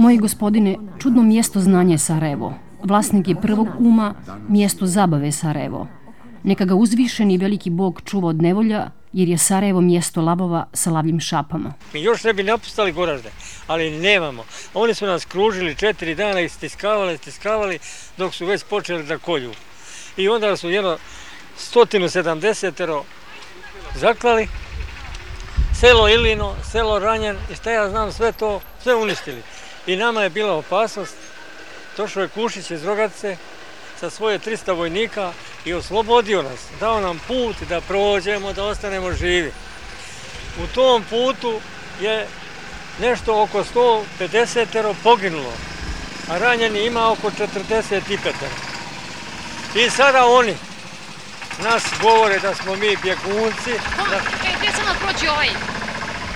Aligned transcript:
Moji 0.00 0.18
gospodine, 0.18 0.76
čudno 0.98 1.22
mjesto 1.22 1.60
znanje 1.60 1.98
Sarajevo. 1.98 2.54
Vlasnik 2.82 3.28
je 3.28 3.40
prvog 3.40 3.68
uma, 3.78 4.14
mjesto 4.48 4.86
zabave 4.86 5.32
Sarajevo. 5.32 5.86
Neka 6.42 6.64
ga 6.64 6.74
uzvišeni 6.74 7.38
veliki 7.38 7.70
bog 7.70 8.00
čuva 8.04 8.28
od 8.28 8.42
nevolja, 8.42 8.90
jer 9.12 9.28
je 9.28 9.38
Sarajevo 9.38 9.80
mjesto 9.80 10.22
labova 10.22 10.66
sa 10.72 10.90
lavljim 10.90 11.20
šapama. 11.20 11.74
Mi 11.94 12.02
još 12.02 12.24
ne 12.24 12.32
bi 12.32 12.42
napustali 12.42 12.92
Goražde, 12.92 13.30
ali 13.66 13.90
nemamo. 13.90 14.44
Oni 14.74 14.94
su 14.94 15.06
nas 15.06 15.24
kružili 15.24 15.74
četiri 15.74 16.14
dana 16.14 16.40
i 16.40 16.48
stiskavali, 16.48 17.18
stiskavali, 17.18 17.78
dok 18.16 18.34
su 18.34 18.46
već 18.46 18.64
počeli 18.64 19.04
da 19.04 19.18
kolju. 19.18 19.52
I 20.16 20.28
onda 20.28 20.56
su 20.56 20.70
jedno 20.70 20.96
170 21.74 23.02
zaklali, 23.94 24.48
selo 25.80 26.08
Ilino, 26.08 26.54
selo 26.70 26.98
Ranjen 26.98 27.36
i 27.52 27.54
šta 27.54 27.70
ja 27.70 27.90
znam, 27.90 28.12
sve 28.12 28.32
to, 28.32 28.60
sve 28.82 28.94
uništili. 28.94 29.42
I 29.86 29.96
nama 29.96 30.22
je 30.22 30.30
bila 30.30 30.52
opasnost, 30.52 31.14
došao 31.96 32.22
je 32.22 32.28
Kušić 32.28 32.70
iz 32.70 32.84
Rogatice 32.84 33.36
sa 34.00 34.10
svoje 34.10 34.38
300 34.38 34.76
vojnika 34.76 35.32
i 35.64 35.74
oslobodio 35.74 36.42
nas, 36.42 36.60
dao 36.80 37.00
nam 37.00 37.20
put 37.28 37.56
da 37.68 37.80
prođemo, 37.80 38.52
da 38.52 38.64
ostanemo 38.64 39.12
živi. 39.12 39.52
U 40.64 40.66
tom 40.74 41.04
putu 41.10 41.60
je 42.00 42.26
nešto 43.00 43.42
oko 43.42 43.64
150 44.18 44.94
poginulo, 45.02 45.52
a 46.28 46.38
ranjeni 46.38 46.86
ima 46.86 47.10
oko 47.12 47.30
45 47.30 48.00
I 49.74 49.90
sada 49.90 50.26
oni 50.26 50.54
nas 51.62 51.82
govore 52.02 52.38
da 52.38 52.54
smo 52.54 52.76
mi 52.76 52.96
bjegunci. 53.02 53.72
Da... 54.10 54.16
E, 54.16 54.54
gdje 54.58 54.70
sam 54.72 54.96
proći 55.00 55.28
ovaj? 55.28 55.79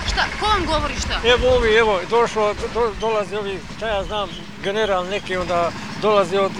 Šta? 0.07 0.25
Ko 0.39 0.45
vam 0.45 0.65
govori 0.65 0.93
šta? 0.99 1.21
Evo 1.23 1.55
ovi, 1.55 1.73
evo, 1.73 1.99
došlo, 2.09 2.53
do, 2.73 2.91
dolazi 2.99 3.35
ovi, 3.35 3.59
šta 3.77 3.87
ja 3.87 4.03
znam, 4.03 4.29
general 4.63 5.05
neki, 5.05 5.37
onda 5.37 5.71
dolazi 6.01 6.37
od 6.37 6.51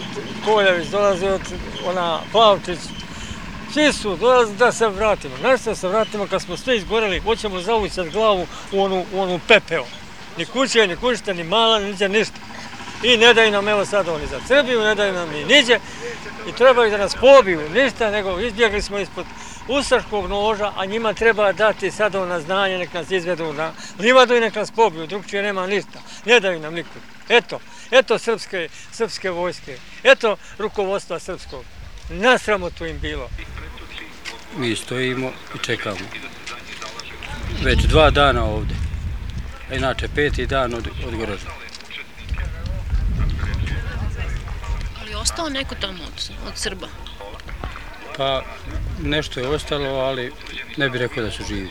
Koljević, 0.45 0.87
dolazi 0.87 1.27
od 1.27 1.41
ona 1.85 2.20
Plavčić. 2.32 2.79
Svi 3.74 3.93
su, 3.93 4.15
dolazi 4.15 4.55
da 4.55 4.71
se 4.71 4.87
vratimo. 4.87 5.35
Znaš 5.40 5.62
se 5.62 5.76
se 5.76 5.87
vratimo 5.87 6.27
kad 6.27 6.41
smo 6.41 6.57
sve 6.57 6.77
izgoreli, 6.77 7.20
hoćemo 7.20 7.62
zavućati 7.62 8.10
glavu 8.10 8.48
u 8.71 8.82
onu, 8.82 9.05
u 9.13 9.21
onu 9.21 9.40
pepeo. 9.48 9.85
Ni 10.37 10.46
kuće, 10.46 10.87
ni 10.87 10.96
kućite, 10.96 11.34
ni 11.34 11.43
mala, 11.43 11.80
niđe 11.80 12.09
ništa. 12.09 12.35
I 13.04 13.18
ne 13.18 13.34
daju 13.34 13.52
nam, 13.52 13.68
evo 13.68 13.85
sad 13.85 14.07
oni 14.07 14.27
za 14.27 14.40
Srbiju, 14.48 14.82
ne 14.82 14.96
daju 14.96 15.13
nam 15.13 15.30
ni 15.30 15.46
niđe. 15.46 15.80
I 16.48 16.52
trebaju 16.52 16.91
da 16.91 16.98
nas 16.98 17.15
pobiju, 17.15 17.70
ništa, 17.74 18.12
nego 18.12 18.40
izbjegli 18.40 18.82
smo 18.82 18.99
ispod 18.99 19.26
ustaškog 19.68 20.30
noža, 20.30 20.71
a 20.77 20.85
njima 20.85 21.13
treba 21.13 21.52
dati 21.52 21.91
sad 21.91 22.13
na 22.13 22.40
znanje, 22.40 22.77
nek 22.77 22.94
nas 22.94 23.12
izvedu 23.12 23.54
na 23.54 23.71
livadu 23.99 24.35
i 24.35 24.40
nek 24.40 24.55
nas 24.55 24.71
pobiju, 24.71 25.08
drugčije 25.08 25.44
nema 25.44 25.68
ništa. 25.68 25.99
Ne 26.26 26.40
daju 26.40 26.60
nam 26.60 26.74
nikud. 26.74 27.02
Eto, 27.30 27.60
eto 27.91 28.20
srpske, 28.20 28.70
srpske 28.91 29.30
vojske, 29.30 29.77
eto 30.04 30.38
rukovodstva 30.58 31.20
srpskog. 31.20 31.63
Nasramo 32.10 32.70
to 32.70 32.86
im 32.86 32.99
bilo. 32.99 33.30
Mi 34.58 34.76
stojimo 34.76 35.32
i 35.55 35.58
čekamo. 35.66 35.98
Već 37.63 37.80
dva 37.80 38.10
dana 38.10 38.43
ovde. 38.43 38.76
A 39.71 39.76
inače, 39.76 40.08
peti 40.16 40.46
dan 40.46 40.74
od, 40.74 40.88
od. 41.08 41.13
Ali 45.02 45.16
ostao 45.16 45.49
neko 45.49 45.76
tamo 45.76 46.04
od, 46.04 46.30
od 46.48 46.58
Srba? 46.58 46.88
Pa, 48.18 48.43
nešto 49.04 49.40
je 49.40 49.48
ostalo, 49.48 49.99
ali 49.99 50.34
ne 50.77 50.90
bih 50.90 51.01
rekao 51.01 51.24
da 51.24 51.32
su 51.32 51.43
živi. 51.43 51.70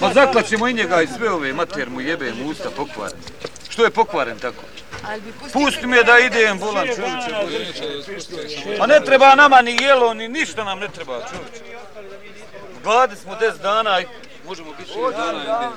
Ma 0.00 0.12
zaklaćemo 0.12 0.68
i 0.68 0.74
njega 0.74 1.02
i 1.02 1.06
sve 1.06 1.30
ove 1.30 1.52
mater 1.52 1.90
mu 1.90 2.00
jebe 2.00 2.32
mu 2.32 2.48
usta 2.48 2.70
pokvaren. 2.76 3.18
Što 3.68 3.84
je 3.84 3.90
pokvaren 3.90 4.38
tako? 4.38 4.62
Pusti 5.52 5.86
me 5.86 6.02
da 6.02 6.18
idem, 6.18 6.58
bolan 6.58 6.86
čovječe. 6.86 7.30
Ma 8.78 8.86
ne 8.86 9.00
treba 9.04 9.34
nama 9.34 9.62
ni 9.62 9.76
jelo, 9.80 10.14
ni 10.14 10.28
ništa 10.28 10.64
nam 10.64 10.78
ne 10.78 10.88
treba 10.88 11.20
čovječe. 11.30 11.78
Gladi 12.82 13.16
smo 13.16 13.36
des 13.36 13.58
dana 13.62 14.00
i 14.00 14.04
možemo 14.46 14.72
biti 14.78 14.90
šest 14.90 15.16
dana. 15.16 15.72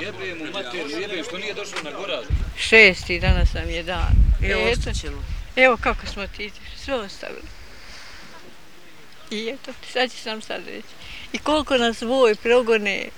Jebe 0.00 0.34
mu 0.34 0.52
mater, 0.52 0.86
jebe 1.00 1.24
što 1.24 1.38
nije 1.38 1.54
došlo 1.54 1.78
na 1.84 1.90
goraz. 1.90 2.24
Šesti 2.56 3.20
danas 3.20 3.52
nam 3.52 3.70
je 3.70 3.82
dan. 3.82 4.12
Evo, 4.50 4.70
ostaćemo. 4.72 5.22
Evo 5.56 5.76
kako 5.80 6.06
smo 6.06 6.26
ti 6.26 6.50
sve 6.76 6.94
ostavili. 6.94 7.59
I 9.30 9.48
eto, 9.48 9.72
sad 9.92 10.10
ću 10.10 10.16
sam 10.16 10.42
sad 10.42 10.66
reći. 10.66 10.88
I 11.32 11.38
koliko 11.38 11.76
nas 11.76 12.02
voj 12.02 12.34
progone, 12.34 13.08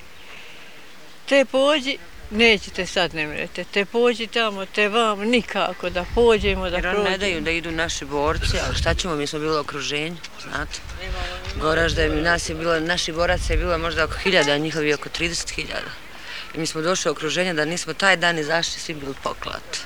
te 1.28 1.44
pođi, 1.44 1.98
nećete 2.30 2.86
sad 2.86 3.14
ne 3.14 3.26
mrete, 3.26 3.64
te 3.64 3.84
pođi 3.84 4.26
tamo, 4.26 4.66
te 4.66 4.88
vam, 4.88 5.20
nikako 5.20 5.90
da 5.90 6.04
pođemo, 6.14 6.70
da 6.70 6.78
prođemo. 6.78 7.02
Jer 7.02 7.10
ne 7.10 7.18
daju 7.18 7.40
da 7.40 7.50
idu 7.50 7.70
naši 7.70 8.04
borci, 8.04 8.56
ali 8.66 8.76
šta 8.76 8.94
ćemo, 8.94 9.14
mi 9.14 9.26
smo 9.26 9.38
bili 9.38 9.56
u 9.56 9.60
okruženju, 9.60 10.16
znate. 10.42 10.80
Goraž 11.60 11.92
da 11.92 12.02
je, 12.02 12.08
nas 12.10 12.48
je 12.48 12.54
bilo, 12.54 12.80
naši 12.80 13.12
boraca 13.12 13.52
je 13.52 13.56
bilo 13.56 13.78
možda 13.78 14.04
oko 14.04 14.18
hiljada, 14.18 14.52
a 14.52 14.58
njihovi 14.58 14.94
oko 14.94 15.08
30 15.08 15.50
hiljada. 15.50 15.90
I 16.54 16.58
mi 16.58 16.66
smo 16.66 16.80
došli 16.80 17.08
u 17.08 17.12
okruženje 17.12 17.54
da 17.54 17.64
nismo 17.64 17.94
taj 17.94 18.16
dan 18.16 18.38
izašli, 18.38 18.80
svi 18.80 18.94
bili 18.94 19.14
poklat. 19.22 19.78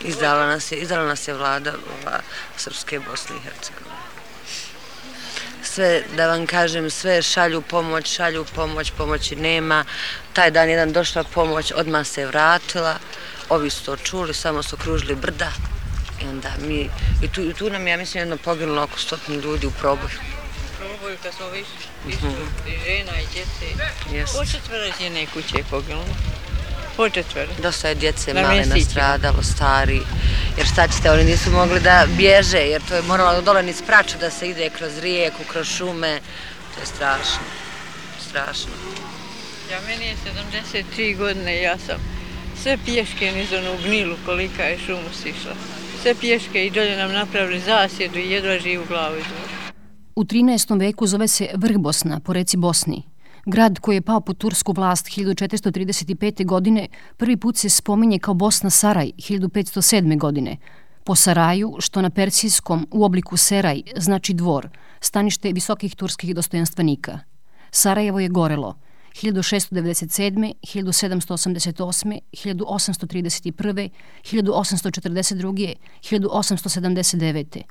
Izdala 0.00 0.46
nas 0.46 0.72
je, 0.72 0.78
izdala 0.78 1.04
nas 1.04 1.28
je 1.28 1.34
vlada 1.34 1.72
ova, 1.72 2.20
Srpske 2.56 3.00
Bosne 3.00 3.36
i 3.36 3.40
Hercegovine 3.40 3.83
sve, 5.74 6.02
da 6.16 6.26
vam 6.28 6.46
kažem, 6.46 6.90
sve 6.90 7.22
šalju 7.22 7.60
pomoć, 7.62 8.14
šalju 8.14 8.44
pomoć, 8.54 8.90
pomoći 8.90 9.36
nema. 9.36 9.84
Taj 10.32 10.50
dan 10.50 10.68
jedan 10.68 10.92
došla 10.92 11.24
pomoć, 11.24 11.72
odmah 11.76 12.06
se 12.06 12.26
vratila. 12.26 12.94
Ovi 13.48 13.70
su 13.70 13.84
to 13.84 13.96
čuli, 13.96 14.34
samo 14.34 14.62
su 14.62 14.76
kružili 14.76 15.14
brda. 15.14 15.52
I 16.22 16.24
onda 16.28 16.50
mi, 16.66 16.90
i 17.22 17.28
tu, 17.28 17.40
i 17.40 17.54
tu 17.54 17.70
nam, 17.70 17.88
ja 17.88 17.96
mislim, 17.96 18.20
jedno 18.20 18.36
poginulo 18.36 18.82
oko 18.82 18.98
stotni 18.98 19.36
ljudi 19.36 19.66
u 19.66 19.70
proboju. 19.70 20.18
Proboju 20.78 21.16
kad 21.22 21.34
smo 21.34 21.48
višli, 21.48 21.86
višli 22.06 22.28
mm 22.28 22.68
i 22.68 22.78
žena 22.84 23.20
i 23.20 23.26
djece. 23.32 23.66
Yes. 24.12 24.52
Četvora 24.52 24.86
žene 25.00 25.26
kuće 25.26 25.56
je 25.56 25.64
poginulo? 25.70 26.04
Po 26.96 27.08
četvore. 27.08 27.48
Dosta 27.62 27.88
je 27.88 27.94
djece 27.94 28.34
male 28.34 28.66
nastradalo, 28.66 29.42
stari. 29.42 30.00
Jer 30.56 30.66
šta 30.66 30.88
ćete, 30.88 31.10
oni 31.10 31.24
nisu 31.24 31.50
mogli 31.50 31.80
da 31.80 32.06
bježe, 32.16 32.58
jer 32.58 32.82
to 32.88 32.94
je 32.94 33.02
moralo 33.02 33.42
dole 33.42 33.62
niz 33.62 33.82
praču 33.86 34.18
da 34.20 34.30
se 34.30 34.48
ide 34.48 34.70
kroz 34.70 34.98
rijeku, 34.98 35.42
kroz 35.52 35.66
šume. 35.68 36.20
To 36.74 36.80
je 36.80 36.86
strašno. 36.86 37.44
Strašno. 38.28 38.72
Ja 39.70 39.80
meni 39.86 40.04
je 40.04 40.16
73 40.94 41.16
godine, 41.16 41.62
ja 41.62 41.78
sam 41.78 41.96
sve 42.62 42.78
pješke 42.84 43.32
niz 43.32 43.52
onu 43.52 43.78
gnilu 43.84 44.16
kolika 44.26 44.62
je 44.62 44.78
šumu 44.78 45.10
sišla. 45.22 45.52
Sve 46.02 46.14
pješke 46.14 46.66
i 46.66 46.70
dolje 46.70 46.96
nam 46.96 47.12
napravili 47.12 47.60
zasjedu 47.60 48.18
i 48.18 48.30
jedva 48.30 48.58
živu 48.58 48.84
glavu 48.88 49.16
izvore. 49.16 49.54
U 50.16 50.24
13. 50.24 50.80
veku 50.80 51.06
zove 51.06 51.28
se 51.28 51.48
Vrh 51.54 51.76
Bosna, 51.76 52.20
po 52.20 52.32
reci 52.32 52.56
Bosni, 52.56 53.02
Grad 53.46 53.78
koji 53.78 53.96
je 53.96 54.02
pao 54.02 54.20
pod 54.20 54.38
tursku 54.38 54.72
vlast 54.72 55.06
1435. 55.06 56.46
godine 56.46 56.88
prvi 57.16 57.36
put 57.36 57.56
se 57.56 57.68
spominje 57.68 58.18
kao 58.18 58.34
Bosna 58.34 58.70
Saraj 58.70 59.10
1507. 59.16 60.18
godine. 60.18 60.56
Po 61.04 61.14
Saraju, 61.14 61.76
što 61.78 62.02
na 62.02 62.10
persijskom 62.10 62.88
u 62.90 63.04
obliku 63.04 63.36
Seraj 63.36 63.82
znači 63.96 64.34
dvor, 64.34 64.68
stanište 65.00 65.52
visokih 65.52 65.96
turskih 65.96 66.34
dostojanstvenika. 66.34 67.18
Sarajevo 67.70 68.20
je 68.20 68.28
gorelo 68.28 68.78
1697., 69.14 70.52
1788., 70.62 72.18
1831., 72.32 73.88
1842., 74.22 75.74
1879. 76.02 77.62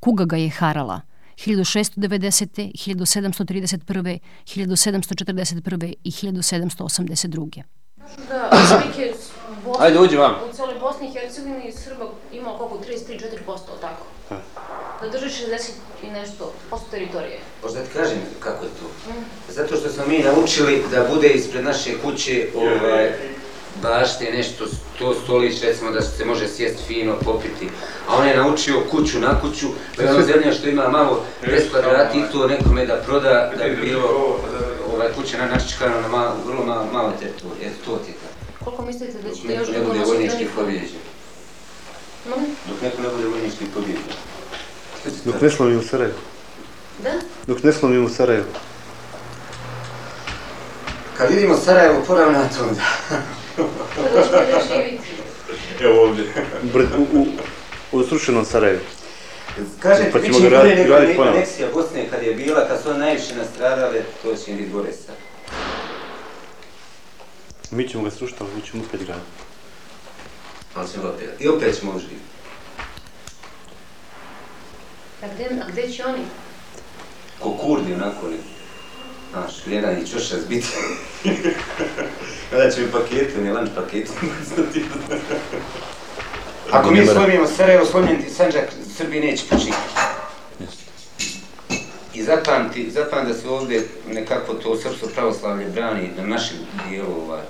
Kuga 0.00 0.24
ga 0.24 0.36
je 0.36 0.50
harala– 0.50 1.00
1690. 1.46 2.72
1731. 2.74 4.18
1741. 4.44 5.94
i 6.04 6.10
1782. 6.10 7.62
Da, 8.28 8.50
Ajde, 9.78 10.00
uđi 10.00 10.16
vam. 10.16 10.34
U 10.50 10.54
cijeloj 10.54 10.78
Bosni 10.80 11.08
i 11.08 11.12
Hercegovini 11.12 11.72
Srba 11.72 12.04
ima 12.32 12.54
oko 12.54 12.78
33-4%, 12.88 13.58
tako? 13.80 14.04
Da 15.02 15.08
drži 15.08 15.44
60 15.44 15.70
i 16.02 16.10
nešto 16.10 16.52
posto 16.70 16.86
teritorije. 16.90 17.38
Možda 17.62 17.82
ti 17.82 17.90
kažem 17.92 18.18
kako 18.40 18.64
je 18.64 18.70
to. 18.70 19.10
Mm. 19.10 19.24
Zato 19.48 19.76
što 19.76 19.88
smo 19.88 20.06
mi 20.06 20.18
naučili 20.18 20.82
da 20.90 21.08
bude 21.14 21.28
ispred 21.28 21.64
naše 21.64 21.90
kuće 22.04 22.48
ovaj, 22.56 23.12
bašte 23.82 24.24
nešto, 24.32 24.66
to 24.98 25.14
stolić, 25.14 25.62
recimo 25.62 25.90
da 25.90 26.02
se 26.02 26.24
može 26.24 26.48
sjesti 26.48 26.82
fino, 26.86 27.14
popiti. 27.24 27.68
A 28.08 28.16
on 28.16 28.28
je 28.28 28.36
naučio 28.36 28.80
kuću 28.90 29.20
na 29.20 29.40
kuću, 29.40 29.66
pa 29.96 30.02
je 30.02 30.10
ono 30.10 30.22
zemlja 30.22 30.52
što 30.52 30.68
ima 30.68 30.88
malo 30.88 31.24
10 31.46 31.70
kvadrati 31.70 32.18
i 32.18 32.32
to 32.32 32.46
nekome 32.46 32.86
da 32.86 32.96
proda, 32.96 33.52
da 33.58 33.64
bi 33.64 33.76
bilo 33.76 34.38
ovaj, 34.92 35.08
kuća 35.16 35.38
na 35.38 35.46
naščekano 35.46 36.00
na 36.00 36.08
malo, 36.08 36.36
vrlo 36.46 36.64
malo, 36.64 36.86
malo 36.92 37.12
teritorije. 37.20 37.66
Eto, 37.66 37.76
to 37.84 37.96
ti 38.04 38.10
je 38.10 38.14
tako. 38.14 38.64
Koliko 38.64 38.82
mislite 38.82 39.18
da 39.18 39.34
ćete 39.34 39.54
još 39.54 39.66
dugo 39.66 39.78
nositi? 39.78 39.78
Ne 39.78 39.84
bude 39.84 40.04
vojnički 40.04 40.46
pobjeđen. 40.56 40.98
Dok 42.68 42.82
neko 42.82 43.02
ne 43.02 43.08
bude 43.08 43.28
vojnički 43.28 43.64
pobjeđen. 43.74 44.02
Dok 45.24 45.40
ne 45.40 45.50
slomim 45.50 45.78
u 45.78 45.82
Sarajevo. 45.82 46.18
Da? 47.02 47.12
Dok 47.46 47.62
ne 47.62 47.72
slomim 47.72 48.04
u 48.04 48.08
Sarajevo. 48.08 48.46
Kad 51.16 51.30
vidimo 51.30 51.56
Sarajevo, 51.56 52.02
poravno 52.06 52.38
na 52.38 52.48
to 52.48 52.64
onda. 52.68 52.82
Evo 55.80 56.02
ovdje. 56.02 56.24
U, 56.98 57.18
u, 57.18 57.26
u 57.92 58.04
srušenom 58.04 58.44
Sarajevu. 58.44 58.80
Kažete, 59.80 60.10
Pa 60.12 60.20
ćemo 60.20 60.38
ga 60.40 60.48
raditi- 60.48 60.76
nego 60.76 60.92
raditi 60.92 61.08
ne- 61.08 61.16
ponovo. 61.16 61.36
aneksija 61.36 61.68
Bosne 61.74 62.08
kad 62.10 62.22
je 62.22 62.34
bila, 62.34 62.68
kad 62.68 62.82
su 62.82 62.94
najviše 62.94 63.34
nastradale, 63.34 64.02
to 64.22 64.34
će 64.36 64.52
biti 64.52 64.70
gore 64.70 64.92
sad. 64.94 65.14
Mi 67.70 67.88
ćemo 67.88 68.04
ga 68.04 68.10
srušiti, 68.10 68.38
ali 68.40 68.50
mi 68.54 68.62
ćemo 68.62 68.82
uspjeti 68.82 69.04
graditi. 69.04 69.26
Ali 70.74 70.88
ćemo 70.88 71.02
ga 71.02 71.08
opet, 71.08 71.28
i 71.38 71.48
opet 71.48 71.78
ćemo 71.80 71.92
uživiti. 71.92 72.20
A 75.22 75.26
gde, 75.28 75.44
a 75.44 75.70
gde 75.70 75.88
će 75.88 76.04
oni? 76.04 76.22
Ko 77.40 77.50
kurdi 77.52 77.94
onako 77.94 78.28
ne. 78.28 78.36
Znaš, 79.32 79.52
jedan 79.66 79.98
i 79.98 80.06
čoša 80.06 80.36
zbiti. 80.38 80.66
Kada 82.50 82.70
će 82.70 82.80
mi 82.82 82.92
paketu, 82.92 83.40
ne 83.40 83.52
lanč 83.52 83.68
paketu. 83.74 84.12
Ako 86.70 86.90
mi 86.90 87.06
slomimo 87.06 87.46
Sarajevo, 87.46 87.84
slomljen 87.84 88.22
ti 88.22 88.30
Sanđak, 88.30 88.64
Srbiji 88.96 89.20
neće 89.20 89.44
počiniti. 89.50 89.78
I 92.14 92.22
zapamti, 92.22 92.90
zapamti 92.90 93.32
da 93.32 93.38
se 93.38 93.48
ovdje 93.48 93.86
nekako 94.12 94.54
to 94.54 94.76
srpsko 94.76 95.06
pravoslavlje 95.14 95.66
brani 95.66 96.10
na 96.16 96.26
našem 96.26 96.56
dijelu, 96.88 97.14
ovaj, 97.26 97.40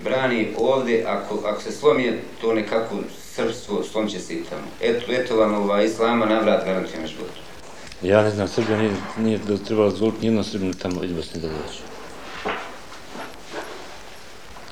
brani 0.00 0.48
ovdje, 0.58 1.04
ako, 1.06 1.40
ako 1.46 1.62
se 1.62 1.72
slomi 1.72 2.18
to 2.40 2.54
nekako 2.54 2.96
srpstvo, 3.34 3.82
slomit 3.92 4.12
će 4.12 4.20
se 4.20 4.34
i 4.34 4.44
tamo. 4.44 4.66
Eto, 4.82 5.12
eto 5.12 5.36
vam 5.36 5.54
ovaj, 5.54 5.84
islama 5.84 6.26
navrat 6.26 6.64
garantujem 6.64 7.06
život. 7.06 7.30
Ja 8.02 8.22
ne 8.22 8.30
znam, 8.30 8.48
Srbija 8.48 8.78
nije, 8.78 8.92
nije 9.18 9.38
da 9.38 9.56
trebala 9.56 9.90
dozvoliti 9.90 10.20
nijednom 10.20 10.44
Srbinu 10.44 10.72
tamo 10.72 11.04
iz 11.04 11.12
Bosne 11.12 11.40
da 11.40 11.48
dođe. 11.48 11.97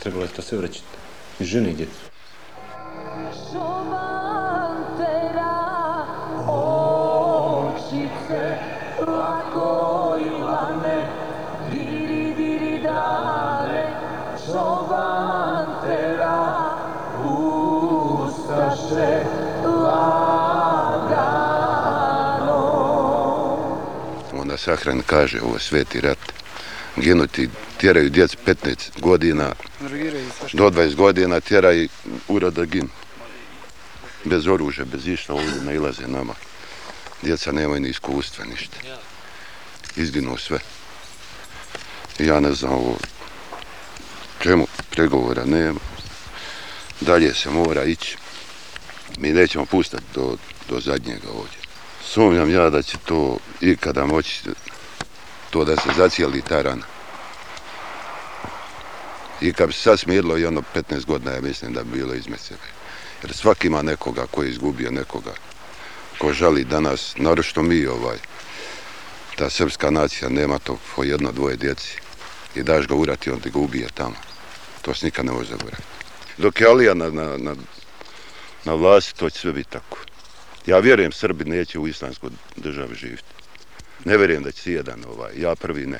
Trebalo 0.06 0.24
je 0.24 0.30
to 0.30 0.42
sve 0.42 0.58
vraćati. 0.58 0.84
I 1.40 1.44
žene 1.44 1.70
i 1.70 1.74
djecu. 1.74 1.92
Onda 24.40 24.56
Sahran 24.56 25.02
kaže, 25.06 25.40
ovo 25.42 25.58
sveti 25.58 26.00
rat. 26.00 26.18
Ginuti, 26.96 27.48
tjeraju 27.80 28.10
djec 28.10 28.36
15 28.46 29.00
godina, 29.00 29.52
do 30.52 30.70
20 30.70 30.94
godina 30.94 31.40
tjeraju 31.40 31.88
ura 32.28 32.50
da 32.50 32.64
ginu. 32.64 32.88
Bez 34.24 34.46
oružja, 34.46 34.84
bez 34.84 35.06
išta, 35.06 35.34
ovdje 35.34 35.62
nailaze 35.62 36.08
nama. 36.08 36.34
Djeca 37.22 37.52
nemaju 37.52 37.80
ni 37.80 37.88
iskustva, 37.88 38.44
ništa. 38.44 38.76
Izginu 39.96 40.36
sve. 40.36 40.58
I 42.18 42.26
ja 42.26 42.40
ne 42.40 42.52
znam 42.52 42.72
ovo, 42.72 42.96
čemu 44.42 44.66
pregovora 44.90 45.44
nema. 45.44 45.80
Dalje 47.00 47.34
se 47.34 47.50
mora 47.50 47.84
ići. 47.84 48.16
Mi 49.18 49.32
nećemo 49.32 49.64
pustati 49.64 50.04
do, 50.14 50.36
do 50.68 50.80
zadnjega 50.80 51.28
ovdje. 51.28 51.58
Sumnjam 52.04 52.50
ja 52.50 52.70
da 52.70 52.82
će 52.82 52.96
to 53.04 53.38
ikada 53.60 54.06
moći 54.06 54.40
to 55.50 55.64
da 55.64 55.76
se 55.76 55.88
zacijeli 55.96 56.42
ta 56.42 56.62
rana. 56.62 56.95
I 59.40 59.52
kad 59.52 59.66
bi 59.66 59.72
se 59.72 59.80
sad 59.80 60.00
smirilo 60.00 60.38
i 60.38 60.44
ono 60.44 60.62
15 60.74 61.04
godina, 61.04 61.32
ja 61.32 61.40
mislim 61.40 61.72
da 61.72 61.84
bi 61.84 61.98
bilo 61.98 62.14
izme 62.14 62.38
sebe. 62.38 62.68
Jer 63.22 63.32
svaki 63.32 63.66
ima 63.66 63.82
nekoga 63.82 64.26
ko 64.26 64.42
je 64.42 64.50
izgubio 64.50 64.90
nekoga, 64.90 65.32
ko 66.18 66.32
žali 66.32 66.64
danas, 66.64 67.14
naročito 67.16 67.62
mi 67.62 67.86
ovaj, 67.86 68.16
ta 69.36 69.50
srpska 69.50 69.90
nacija 69.90 70.28
nema 70.28 70.58
to 70.58 70.78
po 70.96 71.04
jedno, 71.04 71.32
dvoje 71.32 71.56
djeci. 71.56 71.98
I 72.54 72.62
daš 72.62 72.86
ga 72.86 72.94
urati, 72.94 73.30
on 73.30 73.40
ti 73.40 73.50
ga 73.50 73.58
ubije 73.58 73.88
tamo. 73.94 74.16
To 74.82 74.94
se 74.94 75.06
nikad 75.06 75.24
ne 75.24 75.32
može 75.32 75.48
zaboraviti. 75.48 75.82
Dok 76.38 76.60
je 76.60 76.66
Alija 76.66 76.94
na, 76.94 77.10
na, 77.10 77.36
na, 77.36 77.54
na 78.64 78.74
vlasti, 78.74 79.18
to 79.18 79.30
će 79.30 79.38
sve 79.38 79.52
biti 79.52 79.70
tako. 79.70 79.98
Ja 80.66 80.78
vjerujem 80.78 81.12
Srbi 81.12 81.44
neće 81.44 81.78
u 81.78 81.88
islamskoj 81.88 82.30
državi 82.56 82.94
živjeti. 82.94 83.24
Ne 84.04 84.16
vjerujem 84.16 84.42
da 84.42 84.52
će 84.52 84.62
si 84.62 84.72
jedan 84.72 85.04
ovaj, 85.04 85.32
ja 85.36 85.54
prvi 85.54 85.86
ne. 85.86 85.98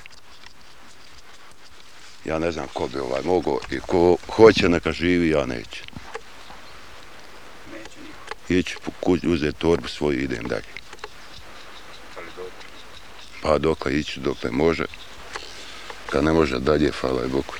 Ja 2.29 2.39
ne 2.39 2.53
znam 2.53 2.67
ko 2.73 2.89
bi 2.89 2.99
ovaj 2.99 3.23
mogao 3.25 3.59
i 3.71 3.79
ko 3.81 4.17
hoće 4.29 4.69
neka 4.69 4.93
živi, 4.93 5.29
ja 5.29 5.47
neću. 5.47 5.83
Ići 8.49 8.77
po 8.85 8.91
kući, 9.01 9.29
uzeti 9.29 9.59
torbu 9.59 9.89
svoju 9.89 10.21
i 10.21 10.25
idem 10.25 10.49
dalje. 10.49 10.77
Pa 13.43 13.59
dokle 13.59 13.99
ići, 13.99 14.21
dokle 14.21 14.51
može. 14.51 14.85
Kad 16.11 16.25
ne 16.25 16.33
može 16.33 16.59
dalje, 16.59 16.91
hvala 17.01 17.23
je 17.23 17.29
Bogu. 17.29 17.55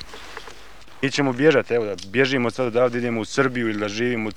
Mi 1.01 1.11
ćemo 1.11 1.33
bježati, 1.33 1.73
evo 1.73 1.85
da 1.85 1.95
bježimo 2.07 2.51
sad 2.51 2.67
odavde, 2.67 2.97
idemo 2.97 3.21
u 3.21 3.25
Srbiju 3.25 3.69
ili 3.69 3.79
da 3.79 3.87
živimo 3.87 4.29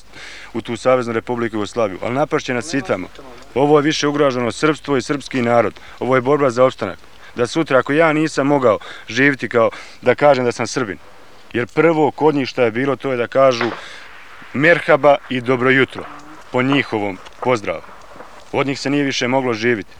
u, 0.54 0.60
tu 0.60 0.76
Saveznu 0.76 1.12
Republiku 1.12 1.56
Jugoslaviju, 1.56 1.98
ali 2.02 2.14
napašće 2.14 2.54
nas 2.54 2.74
i 2.74 2.82
tamo. 2.86 3.08
Ovo 3.54 3.78
je 3.78 3.82
više 3.82 4.08
ugroženo 4.08 4.52
srpstvo 4.52 4.96
i 4.96 5.02
srpski 5.02 5.42
narod. 5.42 5.74
Ovo 5.98 6.14
je 6.14 6.20
borba 6.20 6.50
za 6.50 6.64
opstanak. 6.64 6.98
Da 7.34 7.46
sutra, 7.46 7.78
ako 7.78 7.92
ja 7.92 8.12
nisam 8.12 8.46
mogao 8.46 8.78
živjeti 9.08 9.48
kao 9.48 9.70
da 10.02 10.14
kažem 10.14 10.44
da 10.44 10.52
sam 10.52 10.66
Srbin, 10.66 10.98
jer 11.52 11.66
prvo 11.66 12.10
kod 12.10 12.34
njih 12.34 12.48
šta 12.48 12.64
je 12.64 12.70
bilo, 12.70 12.96
to 12.96 13.10
je 13.10 13.16
da 13.16 13.26
kažu 13.26 13.70
merhaba 14.52 15.16
i 15.28 15.40
dobro 15.40 15.70
jutro, 15.70 16.04
po 16.52 16.62
njihovom 16.62 17.18
pozdravu. 17.40 17.82
Od 18.52 18.66
njih 18.66 18.80
se 18.80 18.90
nije 18.90 19.04
više 19.04 19.28
moglo 19.28 19.52
živjeti. 19.52 19.92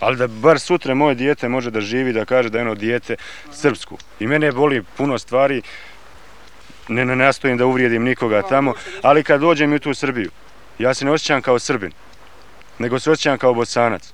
Ali 0.00 0.16
da 0.16 0.26
bar 0.26 0.60
sutra 0.60 0.94
moje 0.94 1.14
dijete 1.14 1.48
može 1.48 1.70
da 1.70 1.80
živi, 1.80 2.12
da 2.12 2.24
kaže 2.24 2.48
da 2.50 2.58
je 2.58 2.62
ono 2.62 2.74
dijete 2.74 3.16
srpsku. 3.52 3.98
I 4.20 4.26
mene 4.26 4.52
boli 4.52 4.82
puno 4.96 5.18
stvari, 5.18 5.62
ne, 6.88 7.04
ne 7.04 7.16
nastojim 7.16 7.56
da 7.56 7.66
uvrijedim 7.66 8.02
nikoga 8.02 8.42
tamo, 8.42 8.74
ali 9.02 9.24
kad 9.24 9.40
dođem 9.40 9.72
u 9.72 9.78
tu 9.78 9.94
Srbiju, 9.94 10.30
ja 10.78 10.94
se 10.94 11.04
ne 11.04 11.10
osjećam 11.10 11.42
kao 11.42 11.58
Srbin, 11.58 11.92
nego 12.78 12.98
se 12.98 13.10
osjećam 13.10 13.38
kao 13.38 13.54
bosanac. 13.54 14.12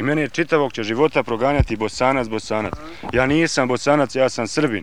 I 0.00 0.02
mene 0.02 0.22
je 0.22 0.28
čitavog 0.28 0.72
će 0.72 0.82
života 0.82 1.22
proganjati 1.22 1.76
bosanac, 1.76 2.28
bosanac. 2.28 2.72
Ja 3.12 3.26
nisam 3.26 3.68
bosanac, 3.68 4.14
ja 4.14 4.28
sam 4.28 4.46
Srbin. 4.46 4.82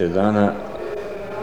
Mjesec 0.00 0.14
dana 0.14 0.52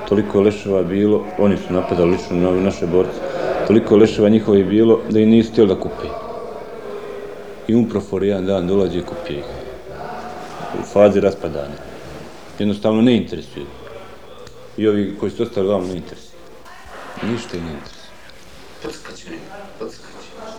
toliko 0.09 0.41
leševa 0.41 0.83
bilo, 0.83 1.25
oni 1.37 1.57
su 1.57 1.73
napadali 1.73 2.11
lično 2.11 2.51
na 2.51 2.61
naše 2.61 2.85
borce, 2.85 3.19
toliko 3.67 3.97
leševa 3.97 4.29
njihovi 4.29 4.63
bilo 4.63 4.99
da 5.09 5.19
ih 5.19 5.27
nisu 5.27 5.51
htjeli 5.51 5.69
da 5.69 5.79
kupe. 5.79 6.07
I 7.67 7.75
Umprofor 7.75 8.23
jedan 8.23 8.45
dan 8.45 8.67
dolazi 8.67 8.97
i 8.97 9.01
kupije 9.01 9.39
ih. 9.39 9.45
U 10.79 10.83
fazi 10.93 11.19
raspadanja. 11.19 11.77
jednostavno 12.59 13.01
ne 13.01 13.17
interesuju. 13.17 13.65
I 14.77 14.87
ovi 14.87 15.15
koji 15.19 15.31
su 15.31 15.43
ostali 15.43 15.67
vam 15.67 15.87
ne 15.87 15.95
interesuju. 15.95 16.39
Ništa 17.23 17.57
ih 17.57 17.63
ne 17.63 17.71
interesuje. 17.71 18.07
Podskaću. 18.83 19.27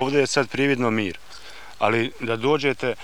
Ovdje 0.00 0.20
je 0.20 0.26
sad 0.26 0.48
prividno 0.48 0.90
mir, 0.90 1.18
ali 1.78 2.12
da 2.20 2.36
dođete 2.36 2.94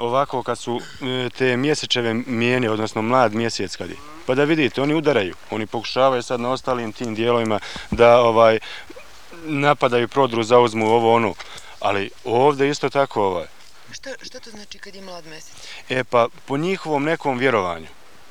ovako 0.00 0.42
kad 0.42 0.58
su 0.58 0.80
e, 1.00 1.28
te 1.38 1.56
mjesečeve 1.56 2.14
mijene, 2.14 2.70
odnosno 2.70 3.02
mlad 3.02 3.34
mjesec 3.34 3.76
kad 3.76 3.90
je, 3.90 3.96
pa 4.26 4.34
da 4.34 4.44
vidite, 4.44 4.82
oni 4.82 4.94
udaraju, 4.94 5.34
oni 5.50 5.66
pokušavaju 5.66 6.22
sad 6.22 6.40
na 6.40 6.50
ostalim 6.50 6.92
tim 6.92 7.14
dijelovima 7.14 7.60
da 7.90 8.20
ovaj 8.20 8.58
napadaju 9.44 10.08
prodru, 10.08 10.42
zauzmu 10.42 10.86
ovo 10.86 11.14
ono, 11.14 11.34
ali 11.80 12.10
ovdje 12.24 12.70
isto 12.70 12.90
tako 12.90 13.22
ovaj. 13.22 13.46
Šta, 13.92 14.10
šta 14.22 14.40
to 14.40 14.50
znači 14.50 14.78
kad 14.78 14.94
je 14.94 15.02
mlad 15.02 15.26
mesec? 15.26 15.68
E 15.88 16.04
pa 16.04 16.28
po 16.46 16.56
njihovom 16.56 17.04
nekom 17.04 17.38
vjerovanju, 17.38 17.86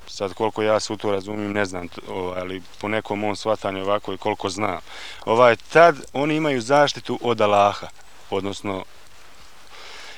sad 0.07 0.33
koliko 0.33 0.61
ja 0.61 0.79
se 0.79 0.93
u 0.93 0.97
to 0.97 1.11
razumijem, 1.11 1.53
ne 1.53 1.65
znam, 1.65 1.87
ovaj, 2.07 2.41
ali 2.41 2.61
po 2.81 2.87
nekom 2.87 3.19
mom 3.19 3.35
shvatanju 3.35 3.81
ovako 3.81 4.13
i 4.13 4.17
koliko 4.17 4.49
znam, 4.49 4.79
ovaj, 5.25 5.55
tad 5.55 5.95
oni 6.13 6.35
imaju 6.35 6.61
zaštitu 6.61 7.19
od 7.21 7.41
Allaha, 7.41 7.87
odnosno 8.29 8.85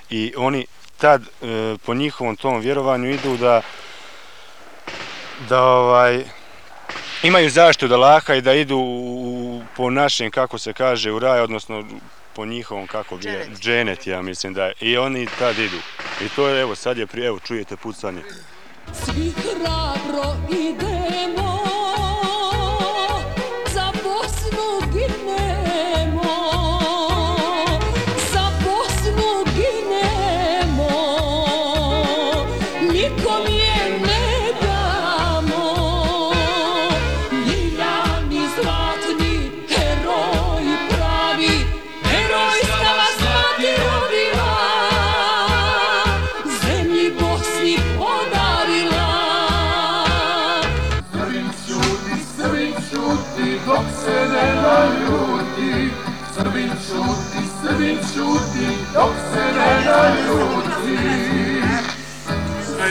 i 0.10 0.34
oni 0.38 0.66
tad 1.02 1.22
e, 1.22 1.76
po 1.86 1.94
njihovom 1.94 2.36
tom 2.36 2.60
vjerovanju 2.60 3.10
idu 3.10 3.38
da 3.38 3.62
da 5.50 5.64
ovaj 5.64 6.24
imaju 7.24 7.50
zaštitu 7.50 7.86
od 7.86 7.92
Allaha 7.92 8.36
i 8.36 8.42
da 8.42 8.54
idu 8.54 8.78
u, 8.78 9.62
po 9.78 9.90
našem 9.90 10.32
kako 10.32 10.58
se 10.58 10.74
kaže 10.74 11.12
u 11.12 11.20
raj 11.20 11.40
odnosno 11.40 11.84
po 12.36 12.46
njihovom 12.46 12.88
kako 12.88 13.18
bi 13.18 13.28
je, 13.28 13.50
dženet. 13.60 14.08
ja 14.08 14.22
mislim 14.22 14.54
da 14.54 14.66
je. 14.66 14.74
i 14.80 14.98
oni 14.98 15.28
tad 15.40 15.60
idu. 15.60 15.78
I 16.22 16.30
to 16.36 16.48
je 16.48 16.62
evo 16.62 16.76
sad 16.76 16.98
je 16.98 17.08
prije 17.08 17.28
evo 17.28 17.40
čujete 17.40 17.76
pucanje. 17.76 18.22
Svi 18.94 19.32
hrabro 19.32 20.36
idemo 20.50 21.60
dok 59.02 59.16
se 59.34 59.44
ne 59.58 59.72
naljuti. 59.86 60.98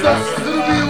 Za 0.03 0.15
Srbiju 0.35 0.89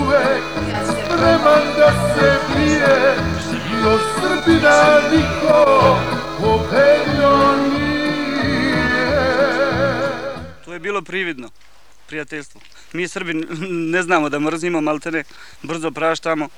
uvek 0.00 0.44
spreman 0.88 1.64
da 1.78 1.90
se 2.14 2.28
bije, 2.48 3.16
i 3.52 3.86
od 3.86 4.00
Srbina 4.14 5.00
niko 5.12 5.98
pobedio 6.40 7.56
nije. 7.56 8.46
To 10.64 10.72
je 10.72 10.78
bilo 10.78 11.02
prividno, 11.02 11.48
prijateljstvo. 12.06 12.60
Mi 12.92 13.08
Srbi 13.08 13.34
ne 13.92 14.02
znamo 14.02 14.28
da 14.28 14.38
mrzimo, 14.38 14.80
maltene 14.80 15.24
brzo 15.62 15.90
praštamo, 15.90 16.48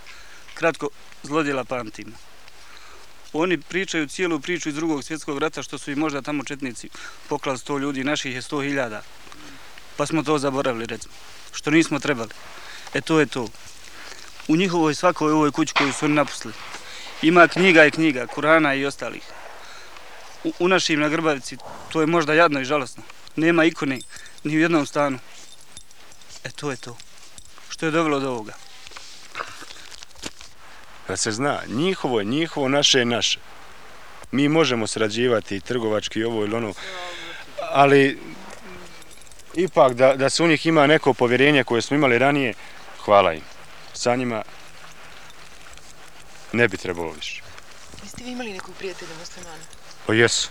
kratko 0.55 0.89
zlodjela 1.23 1.65
pamtimo. 1.65 2.13
Oni 3.33 3.59
pričaju 3.59 4.09
cijelu 4.09 4.41
priču 4.41 4.69
iz 4.69 4.75
drugog 4.75 5.05
svjetskog 5.05 5.39
rata 5.39 5.63
što 5.63 5.79
su 5.79 5.91
i 5.91 5.97
možda 5.97 6.23
tamo 6.23 6.45
četnici 6.45 6.89
poklali 7.29 7.59
sto 7.59 7.79
ljudi, 7.79 8.05
naših 8.05 8.35
je 8.35 8.43
sto 8.43 8.61
hiljada. 8.61 9.03
Pa 9.97 10.07
smo 10.07 10.23
to 10.23 10.39
zaboravili 10.39 10.87
recimo, 10.87 11.15
što 11.53 11.71
nismo 11.71 11.99
trebali. 11.99 12.31
E 12.95 13.01
to 13.01 13.21
je 13.21 13.27
to. 13.27 13.49
U 14.49 14.57
njihovoj 14.57 14.95
svakoj 14.95 15.33
ovoj 15.33 15.51
kući 15.51 15.75
koju 15.75 15.93
su 15.93 16.05
oni 16.05 16.15
napustili 16.15 16.55
ima 17.23 17.49
knjiga 17.49 17.85
i 17.85 17.91
knjiga, 17.91 18.27
Kurana 18.27 18.75
i 18.75 18.87
ostalih. 18.87 19.23
U, 20.45 20.53
u 20.59 20.69
našim 20.69 21.01
na 21.01 21.09
Grbavici 21.09 21.57
to 21.93 22.01
je 22.01 22.07
možda 22.07 22.35
jadno 22.35 22.61
i 22.61 22.65
žalosno. 22.65 23.03
Nema 23.37 23.65
ikone 23.65 23.99
ni 24.45 24.57
u 24.57 24.61
jednom 24.61 24.87
stanu. 24.87 25.19
E 26.45 26.51
to 26.51 26.71
je 26.71 26.77
to. 26.77 26.97
Što 27.69 27.87
je 27.87 27.93
dovelo 27.93 28.21
do 28.21 28.31
ovoga 28.31 28.53
da 31.09 31.17
se 31.17 31.33
zna, 31.33 31.61
njihovo 31.67 32.19
je 32.19 32.25
njihovo, 32.25 32.69
naše 32.69 32.99
je 32.99 33.05
naše. 33.05 33.39
Mi 34.31 34.49
možemo 34.49 34.87
srađivati 34.87 35.57
i 35.57 35.61
trgovački 35.61 36.21
i 36.21 36.25
ovo 36.25 36.45
ili 36.45 36.55
ono, 36.55 36.73
ali 37.71 38.19
ipak 39.55 39.95
da, 39.95 40.15
da 40.17 40.31
se 40.31 40.43
u 40.43 40.49
njih 40.49 40.67
ima 40.67 40.87
neko 40.87 41.15
povjerenje 41.15 41.65
koje 41.65 41.83
smo 41.83 41.97
imali 41.97 42.19
ranije, 42.19 42.55
hvala 43.05 43.33
im. 43.33 43.43
Sa 43.93 44.17
njima 44.17 44.43
ne 46.53 46.69
bi 46.69 46.77
trebalo 46.77 47.13
više. 47.13 47.43
Jeste 48.03 48.25
vi 48.25 48.31
imali 48.31 48.53
nekog 48.53 48.75
prijatelja 48.79 49.11
muslimana? 49.21 49.65
Pa 50.07 50.15
jesu. 50.15 50.49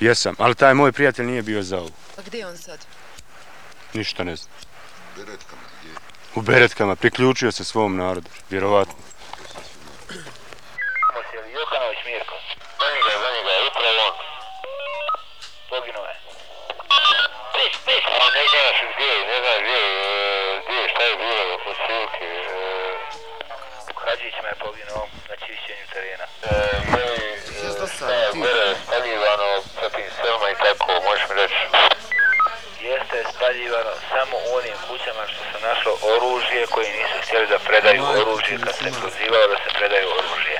Jesam, 0.00 0.34
ali 0.38 0.54
taj 0.54 0.74
moj 0.74 0.92
prijatelj 0.92 1.26
nije 1.26 1.42
bio 1.42 1.62
za 1.62 1.78
ovo. 1.78 1.90
A 2.18 2.22
gdje 2.26 2.38
je 2.38 2.46
on 2.46 2.58
sad? 2.58 2.78
Ništa 3.94 4.24
ne 4.24 4.36
znam. 4.36 4.50
U 6.34 6.42
Beretkama, 6.42 6.96
priključio 6.96 7.52
se 7.52 7.64
svom 7.64 7.96
narodu, 7.96 8.28
vjerovatno. 8.50 8.94
Znaš 19.44 19.60
gdje, 19.64 19.78
e, 19.78 20.60
gdje, 20.64 20.88
šta 20.92 21.02
je 21.04 21.16
bilo 21.16 21.54
od 21.70 21.76
silke. 21.86 22.28
Hadžić 24.04 24.34
me 24.42 24.48
je 24.52 24.58
poginuo 24.64 25.02
na 25.28 25.34
čišćenju 25.42 25.86
terena. 25.92 26.26
E, 26.42 26.54
meni, 26.92 27.26
šta 27.96 28.14
je 28.20 28.28
gore 28.42 28.66
spaljivano 28.84 29.48
sa 29.80 29.86
tim 29.94 30.08
selma 30.18 30.48
i 30.50 30.56
tako, 30.64 30.90
možeš 31.06 31.24
mi 31.28 31.34
reći? 31.42 31.62
Jeste 32.88 33.18
spaljivano 33.34 33.92
samo 34.12 34.36
u 34.46 34.48
onim 34.58 34.76
kućama 34.88 35.22
što 35.30 35.42
se 35.50 35.58
našlo 35.68 35.92
oružje 36.14 36.66
koji 36.74 36.88
nisu 36.98 37.16
htjeli 37.24 37.46
da 37.46 37.58
predaju 37.58 38.02
oružje 38.20 38.56
kad 38.64 38.74
se 38.76 38.88
prozivalo 39.00 39.46
da 39.52 39.58
se 39.64 39.70
predaju 39.78 40.08
oružje. 40.18 40.56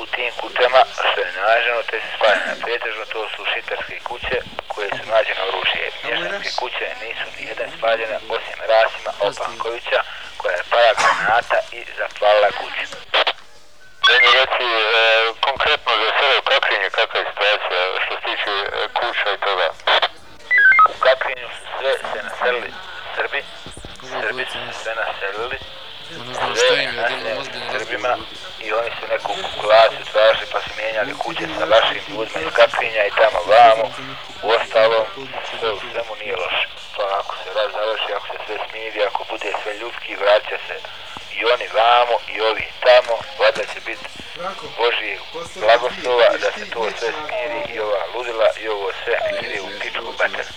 U 0.00 0.06
tim 0.06 0.30
kućama 0.40 0.80
što 1.10 1.20
je 1.20 1.32
nađeno, 1.48 1.82
te 1.90 1.96
se 2.00 2.08
spaljene. 2.16 2.54
Pretežno 2.64 3.04
to 3.12 3.20
su 3.34 3.40
šitarske 3.52 3.96
kuće 4.08 4.38
koje 4.72 4.88
su 4.96 5.02
nađene 5.12 5.42
oružje. 5.48 5.84
Mještanske 6.04 6.50
kuće 6.60 6.84
nisu 7.02 7.26
ni 7.34 7.42
jedan 7.50 7.68
spaljene 7.78 8.16
osim 8.36 8.58
Rasima 8.72 9.10
Opankovića 9.26 10.00
koja 10.40 10.54
je 10.56 10.68
pala 10.70 10.92
granata 11.00 11.58
i 11.78 11.80
zapalila 11.98 12.50
kuću. 12.60 12.84
Meni 14.08 14.28
reci 14.38 14.66
e, 14.74 14.80
konkretno 15.46 15.92
za 16.02 16.10
sebe 16.18 16.34
u 16.38 16.46
Kakrinju 16.50 16.90
kakva 16.98 17.20
je 17.20 17.26
situacija 17.30 17.80
što 18.04 18.14
se 18.14 18.22
tiče 18.26 18.52
e, 18.60 18.66
kuća 18.98 19.28
i 19.34 19.42
toga? 19.46 19.68
U 20.92 20.94
Kakrinju 21.06 21.48
su 21.54 21.62
sve 21.78 21.92
se 22.10 22.18
naselili 22.28 22.70
Srbi, 23.16 23.40
Srbi 24.22 24.44
su 24.52 24.58
se 24.66 24.72
sve 24.82 24.92
naselili, 25.02 25.58
sve 26.54 26.76
naseljeni 26.86 27.68
Srbima 27.72 28.12
i 28.64 28.72
oni 28.72 28.90
su 28.96 29.04
neku 29.12 29.32
kukulaciju 29.42 30.04
tražili 30.12 30.46
pa 30.52 30.60
su 30.60 30.70
mijenjali 30.78 31.18
kuće 31.22 31.44
sa 31.58 31.64
vašim 31.64 32.02
ljudima 32.08 32.40
iz 32.40 32.52
Kakrinja 32.58 33.02
i 33.06 33.16
tamo 33.20 33.40
vamo. 33.54 33.84
U 34.42 34.48
ostalom, 34.56 35.04
sve 35.58 35.70
u 35.72 35.80
svemu 35.80 36.14
nije 36.20 36.36
loše. 36.42 36.66
Pa 36.96 37.02
ako 37.20 37.34
se 37.40 37.48
raz 37.58 37.70
završi, 37.78 38.10
ako 38.16 38.26
se 38.26 38.38
sve 38.46 38.56
smiri, 38.66 39.02
ako 39.08 39.20
bude 39.30 39.50
sve 39.62 39.72
ljudski, 39.80 40.16
vraća 40.22 40.58
se 40.66 40.76
i 41.38 41.44
oni 41.52 41.66
vamo 41.74 42.16
i 42.34 42.40
ovi 42.40 42.66
tamo, 42.86 43.14
vada 43.40 43.64
će 43.72 43.80
biti 43.86 44.04
Božije 44.78 45.18
blagoslova 45.54 46.28
da 46.42 46.50
se 46.52 46.70
to 46.70 46.90
sve 46.98 47.10
smiri 47.18 47.74
i 47.74 47.80
ova 47.80 48.02
ludila 48.14 48.48
i 48.62 48.68
ovo 48.68 48.90
sve 49.04 49.14
ide 49.42 49.60
u 49.60 49.68
pičku 49.80 50.12
bateru. 50.18 50.52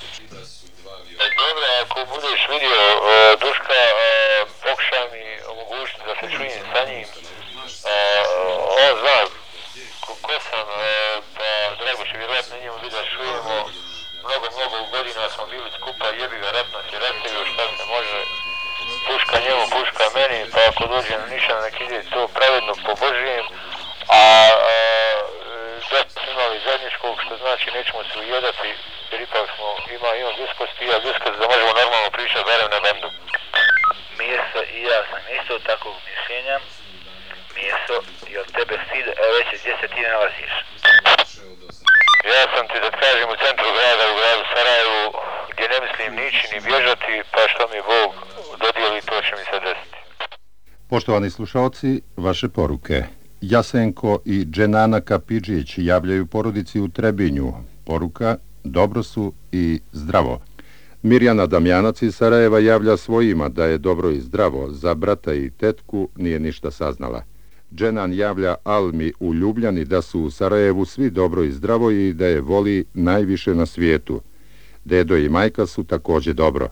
Dobro, 1.38 1.66
ako 1.82 2.06
budeš 2.06 2.42
vidio 2.50 2.82
uh, 2.98 3.40
Duška, 3.42 3.82
uh, 3.92 4.50
pokušaj 4.64 5.06
mi 5.14 5.24
omogućiti 5.52 6.02
da 6.08 6.14
se 6.16 6.36
čujem 6.36 6.64
sa 6.74 6.84
njim. 6.90 7.06
Uh, 7.62 8.84
on 8.84 9.00
zna 9.00 9.18
ko, 10.06 10.12
ko 10.22 10.34
sam, 10.50 10.68
uh, 10.70 11.24
pa 11.38 11.76
drago 11.80 12.04
će 12.06 12.18
vjerojatno 12.18 12.56
njemu 12.58 12.78
biti 12.82 12.96
da 12.96 13.04
čujemo. 13.14 13.70
Mnogo, 14.24 14.48
mnogo 14.58 14.78
godina 14.92 15.30
smo 15.30 15.46
bili 15.46 15.70
skupa, 15.78 16.06
jebi 16.08 16.38
ga 16.44 16.52
nas 16.52 16.94
je 16.94 17.00
rastavio, 17.00 17.46
šta 17.52 17.64
se 17.78 17.84
može. 17.96 18.20
Puška 19.08 19.38
njemu, 19.46 19.64
puška 19.76 20.06
meni, 20.16 20.52
pa 20.54 20.60
ako 20.70 20.84
dođe 20.94 21.18
na 21.18 21.26
nišan, 21.26 21.62
nek 21.62 21.82
ide 21.82 22.04
to 22.14 22.28
pravedno 22.28 22.74
po 22.86 22.92
Božijem. 23.02 23.46
A, 24.08 24.22
a 24.72 24.82
da 25.92 26.00
smo 26.10 26.32
imali 26.32 26.62
zajedničkog, 26.66 27.16
što 27.26 27.38
znači 27.38 27.72
nećemo 27.72 28.04
se 28.04 28.20
ujedati, 28.20 28.70
jer 29.12 29.22
ipak 29.22 29.46
smo, 29.56 29.68
ima, 29.96 30.16
ima 30.16 30.32
bliskosti, 30.38 30.86
ja 30.92 31.00
bliskost 31.00 31.40
da 31.40 31.48
možemo 31.48 31.74
normalno 31.82 32.10
pričati 32.12 32.46
barem 32.50 32.70
na 32.72 32.80
bendu. 32.80 33.10
Meso 34.18 34.62
i 34.76 34.84
ja 34.84 35.00
sam 35.10 35.22
isto 35.38 35.60
takvog 35.60 35.96
mišljenja. 36.10 36.60
Meso 37.62 37.98
i 38.32 38.34
od 38.42 38.48
tebe 38.58 38.76
stid, 38.86 39.06
evo 39.24 39.32
već 39.38 39.50
gdje 39.62 39.74
se 39.82 39.88
ti 39.94 40.02
nalaziš. 40.12 40.54
Ja 42.34 42.44
sam 42.54 42.66
ti 42.72 42.78
da 42.84 42.90
tražim 43.00 43.30
u 43.34 43.38
centru 43.44 43.70
grada, 43.78 44.04
u 44.12 44.18
gradu 44.20 44.44
Sarajevu, 44.54 45.04
gdje 45.52 45.66
ne 45.74 45.78
mislim 45.86 46.10
nići 46.22 46.44
ni 46.52 46.60
bježati, 46.68 47.14
pa 47.34 47.42
što 47.52 47.64
mi 47.72 47.80
Bog 47.92 48.10
dodijeli, 48.64 49.08
to 49.10 49.18
će 49.26 49.32
mi 49.40 49.46
se 49.50 49.58
desiti. 49.66 49.98
Poštovani 50.90 51.30
slušalci, 51.30 52.02
vaše 52.18 52.48
poruke. 52.50 52.98
Jasenko 53.42 54.20
i 54.26 54.46
Dženana 54.54 55.02
Kapidžić 55.02 55.70
javljaju 55.78 56.26
porodici 56.26 56.80
u 56.80 56.88
Trebinju. 56.88 57.54
Poruka, 57.86 58.38
dobro 58.64 59.04
su 59.04 59.34
i 59.52 59.80
zdravo. 59.92 60.42
Mirjana 61.04 61.46
Damjanac 61.46 62.02
iz 62.02 62.16
Sarajeva 62.16 62.60
javlja 62.60 62.98
svojima 62.98 63.50
da 63.50 63.66
je 63.66 63.78
dobro 63.78 64.10
i 64.10 64.20
zdravo, 64.20 64.68
za 64.70 64.94
brata 64.94 65.34
i 65.34 65.50
tetku 65.50 66.10
nije 66.16 66.40
ništa 66.40 66.72
saznala. 66.72 67.31
Dženan 67.76 68.14
javlja 68.14 68.56
Almi 68.64 69.14
u 69.20 69.34
Ljubljani 69.34 69.86
da 69.86 70.02
su 70.02 70.22
u 70.22 70.32
Sarajevu 70.32 70.86
svi 70.86 71.10
dobro 71.10 71.44
i 71.44 71.52
zdravo 71.52 71.92
i 71.92 72.14
da 72.14 72.28
je 72.28 72.42
voli 72.42 72.86
najviše 72.94 73.56
na 73.56 73.66
svijetu. 73.66 74.22
Dedo 74.86 75.18
i 75.18 75.30
majka 75.30 75.66
su 75.66 75.84
također 75.84 76.34
dobro. 76.34 76.70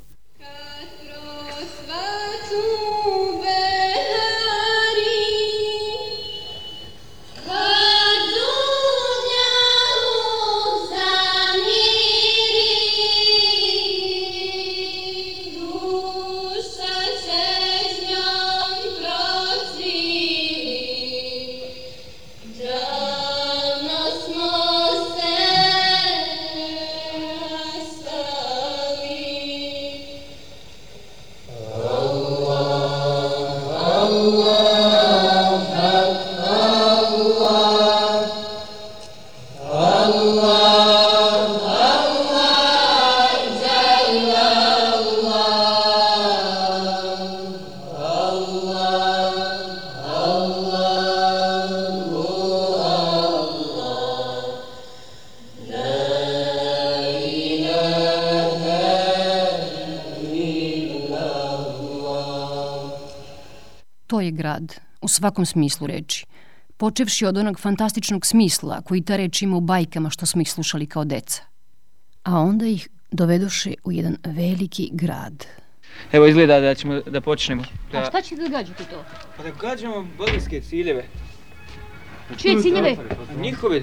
Svakom 65.10 65.46
smislu 65.46 65.88
reči. 65.88 66.26
Počevši 66.78 67.26
od 67.26 67.38
onog 67.38 67.60
fantastičnog 67.60 68.26
smisla 68.26 68.82
koji 68.82 69.02
ta 69.02 69.18
reč 69.18 69.42
ima 69.42 69.58
u 69.58 69.62
bajkama 69.62 70.10
što 70.10 70.26
smo 70.26 70.42
ih 70.42 70.52
slušali 70.52 70.86
kao 70.86 71.06
deca. 71.06 71.42
A 72.24 72.40
onda 72.40 72.66
ih 72.66 72.90
dovedoše 73.12 73.74
u 73.84 73.92
jedan 73.92 74.18
veliki 74.26 74.90
grad. 74.94 75.46
Evo 76.12 76.28
izgleda 76.28 76.60
da 76.60 76.76
ćemo 76.76 77.02
da 77.02 77.22
počnemo. 77.22 77.64
A 77.94 78.06
šta 78.06 78.22
će 78.22 78.36
da 78.36 78.48
gađate 78.48 78.84
to? 78.84 79.04
Pa 79.38 79.44
da 79.44 79.50
gađamo 79.62 80.08
bolivske 80.18 80.62
ciljeve. 80.62 81.06
Čije 82.38 82.62
ciljeve? 82.62 82.96
Njihove, 83.40 83.82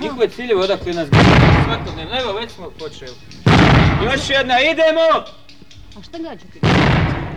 njihove 0.00 0.28
ciljeve 0.28 0.60
odakle 0.60 0.92
nas 0.92 1.08
gađaju 1.10 1.64
svakodnevno. 1.64 2.20
Evo 2.20 2.32
već 2.32 2.52
smo 2.52 2.70
počeli. 2.78 3.16
Još 4.04 4.30
jedna, 4.30 4.54
idemo! 4.60 5.08
A 5.98 6.02
šta 6.02 6.18
gađate? 6.18 6.58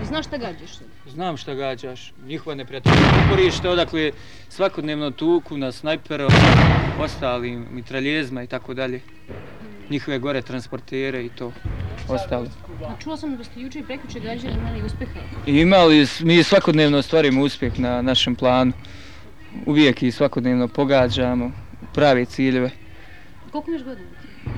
Znaš 0.03 0.25
šta 0.25 0.37
gađaš 0.37 0.77
sad? 0.77 0.87
Znam 1.07 1.37
šta 1.37 1.53
gađaš, 1.53 2.13
njihova 2.25 2.55
neprijatelja 2.55 2.95
uporište 3.25 3.69
odakle 3.69 4.11
svakodnevno 4.49 5.11
tuku 5.11 5.57
na 5.57 5.71
snajpera, 5.71 6.27
ostalim 6.99 7.67
mitraljezma 7.71 8.43
i 8.43 8.47
tako 8.47 8.73
dalje. 8.73 9.01
Njihove 9.89 10.19
gore 10.19 10.41
transportere 10.41 11.25
i 11.25 11.29
to 11.29 11.51
ostalo. 12.07 12.47
A 12.87 12.99
čula 12.99 13.17
sam 13.17 13.37
da 13.37 13.43
ste 13.43 13.59
juče 13.59 13.79
i 13.79 13.83
prekjuče 13.83 14.19
gađali 14.19 14.53
imali 14.53 14.83
uspeha. 14.85 15.19
Imali, 15.45 16.07
mi 16.21 16.43
svakodnevno 16.43 17.01
stvarimo 17.01 17.41
uspjeh 17.41 17.79
na 17.79 18.01
našem 18.01 18.35
planu. 18.35 18.71
Uvijek 19.65 20.03
i 20.03 20.11
svakodnevno 20.11 20.67
pogađamo 20.67 21.51
prave 21.93 22.25
ciljeve. 22.25 22.69
Koliko 23.51 23.71
imaš 23.71 23.83
godina? 23.83 24.07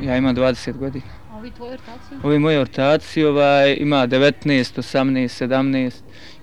Ja 0.03 0.17
imam 0.17 0.36
20 0.36 0.77
godina. 0.77 1.05
Ovi 1.38 1.52
tvoji 1.52 1.71
ortaci? 1.71 2.15
Ovi 2.23 2.39
moji 2.39 2.58
ortaci 2.58 3.23
ovaj, 3.23 3.78
ima 3.80 4.08
19, 4.08 4.32
18, 4.73 5.45
17. 5.45 5.91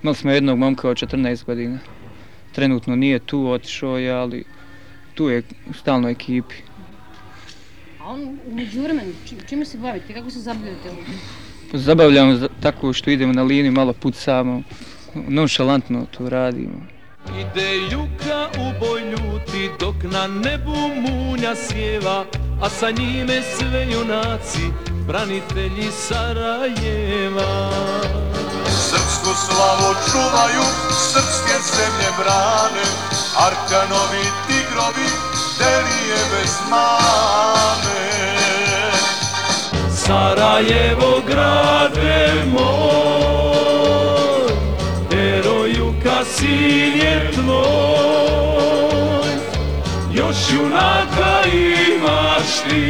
Imali 0.03 0.15
smo 0.15 0.31
jednog 0.31 0.57
momka 0.57 0.89
od 0.89 0.97
14 0.97 1.45
godina. 1.45 1.77
Trenutno 2.51 2.95
nije 2.95 3.19
tu, 3.19 3.47
otišao 3.47 3.97
je, 3.97 4.11
ali 4.11 4.43
tu 5.13 5.29
je 5.29 5.41
u 5.67 5.73
stalnoj 5.73 6.11
ekipi. 6.11 6.55
A 8.01 8.05
on 8.05 8.21
u 8.47 8.55
međuvremenu, 8.55 9.11
či- 9.25 9.47
čime 9.49 9.65
se 9.65 9.77
bavite? 9.77 10.13
Kako 10.13 10.29
se 10.29 10.39
zabavljate 10.39 10.89
ovdje? 10.89 11.13
Zabavljamo 11.75 12.35
za- 12.35 12.49
tako 12.59 12.93
što 12.93 13.09
idemo 13.09 13.33
na 13.33 13.43
liniju, 13.43 13.71
malo 13.71 13.93
pucamo, 13.93 14.61
nonšalantno 15.15 16.05
to 16.07 16.29
radimo. 16.29 16.85
Ide 17.31 17.67
juka 17.83 18.47
u 18.55 18.79
boj 18.79 19.01
ljuti 19.01 19.69
dok 19.79 19.95
na 20.03 20.27
nebu 20.29 20.75
munja 20.97 21.55
sjeva 21.57 22.25
A 22.61 22.69
sa 22.69 22.91
njime 22.91 23.41
sve 23.57 23.87
junaci, 23.91 24.71
branitelji 25.07 25.91
Sarajeva 25.91 27.71
Srpsku 28.65 29.31
slavu 29.45 29.95
čuvaju, 30.11 30.63
srpske 31.11 31.55
zemlje 31.75 32.09
brane, 32.17 32.85
Arkanovi 33.37 34.25
tigrovi, 34.47 35.09
delije 35.59 36.19
bez 36.31 36.53
mane. 36.69 38.05
Sarajevo 40.05 41.21
grade 41.27 42.43
moj, 42.53 43.35
heroju 45.11 45.93
sin 46.37 46.97
je 47.01 47.31
tvoj, 47.33 48.54
još 50.45 50.53
junaka 50.53 51.41
imaš 51.47 52.61
ti, 52.69 52.89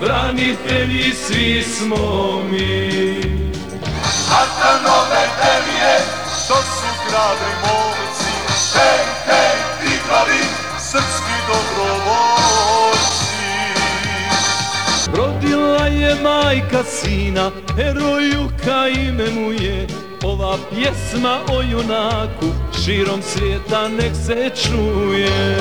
branitelji 0.00 1.12
svi 1.26 1.62
smo 1.62 2.42
mi. 2.50 3.18
Arkanove 4.40 5.24
delije, 5.38 5.98
to 6.48 6.54
su 6.54 6.88
hrabri 7.04 7.52
momci, 7.62 8.32
hej, 8.74 9.04
hej, 9.26 9.56
tigrovi, 9.80 10.42
srpski 10.78 11.36
dobrovoljci. 11.46 13.08
Rodila 15.16 15.86
je 15.86 16.14
majka 16.22 16.82
sina, 16.84 17.50
herojuka 17.76 18.88
ime 18.88 19.30
mu 19.30 19.52
je 19.52 19.86
Ova 20.24 20.56
pjesma 20.70 21.38
o 21.52 21.62
junaku 21.62 22.46
širom 22.88 23.22
svijeta 23.22 23.88
nek 23.88 24.12
se 24.26 24.50
čuje 24.62 25.58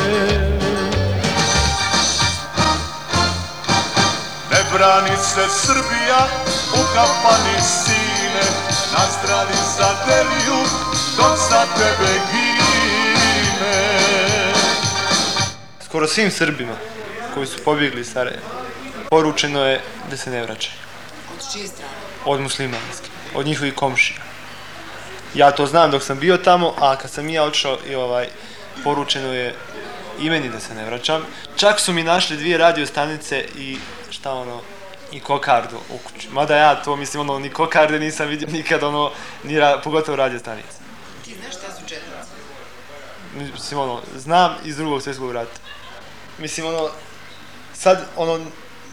Ne 4.51 4.61
brani 4.73 5.17
se 5.17 5.45
Srbija 5.65 6.27
u 6.73 6.81
kafani 6.93 7.61
sine, 7.61 8.45
na 8.93 8.99
strani 9.11 9.57
za 9.77 9.89
deliju, 10.07 10.63
dok 11.17 11.37
za 11.49 11.65
tebe 11.77 12.11
gine. 12.31 13.73
skoro 15.85 16.07
svim 16.07 16.31
Srbima 16.31 16.75
koji 17.33 17.47
su 17.47 17.63
pobjegli 17.65 18.01
iz 18.01 18.11
Sarajeva 18.13 18.41
poručeno 19.09 19.65
je 19.65 19.81
da 20.09 20.17
se 20.17 20.29
ne 20.29 20.43
vraćaju. 20.43 20.75
Od 21.35 21.53
čije 21.53 21.67
strane? 21.67 21.91
Od 22.25 22.41
muslimanske, 22.41 23.09
od 23.35 23.45
njihovih 23.45 23.73
komšija. 23.73 24.36
Ja 25.37 25.51
to 25.51 25.65
znam 25.65 25.91
dok 25.91 26.03
sam 26.03 26.19
bio 26.19 26.37
tamo, 26.37 26.73
a 26.79 26.95
kad 26.95 27.11
sam 27.11 27.29
ja 27.29 27.43
otišao 27.43 27.77
i 27.89 27.95
ovaj, 27.95 28.27
poručeno 28.83 29.33
je 29.33 29.55
i 30.19 30.29
meni 30.29 30.49
da 30.49 30.59
se 30.59 30.75
ne 30.75 30.85
vraćam. 30.85 31.21
Čak 31.55 31.79
su 31.79 31.93
mi 31.93 32.03
našli 32.03 32.37
dvije 32.37 32.57
radio 32.57 32.85
stanice 32.85 33.45
i 33.57 33.77
šta 34.09 34.33
ono, 34.33 34.61
i 35.11 35.19
kokardu 35.19 35.77
u 35.89 35.97
kući. 35.97 36.29
Mada 36.29 36.55
ja 36.55 36.75
to 36.75 36.95
mislim 36.95 37.21
ono, 37.21 37.39
ni 37.39 37.49
kokarde 37.49 37.99
nisam 37.99 38.27
vidio 38.27 38.47
nikad 38.51 38.83
ono, 38.83 39.11
ni 39.43 39.59
ra, 39.59 39.81
pogotovo 39.83 40.15
radio 40.15 40.39
stanice. 40.39 40.77
Ti 41.25 41.35
znaš 41.41 41.53
šta 41.53 41.73
su 41.73 41.81
četnici? 41.87 43.51
Mislim 43.53 43.79
ono, 43.79 44.01
znam 44.15 44.55
iz 44.65 44.77
drugog 44.77 45.01
svjetskog 45.01 45.31
rata. 45.31 45.59
Mislim 46.37 46.67
ono, 46.67 46.89
sad 47.73 48.05
ono, 48.15 48.39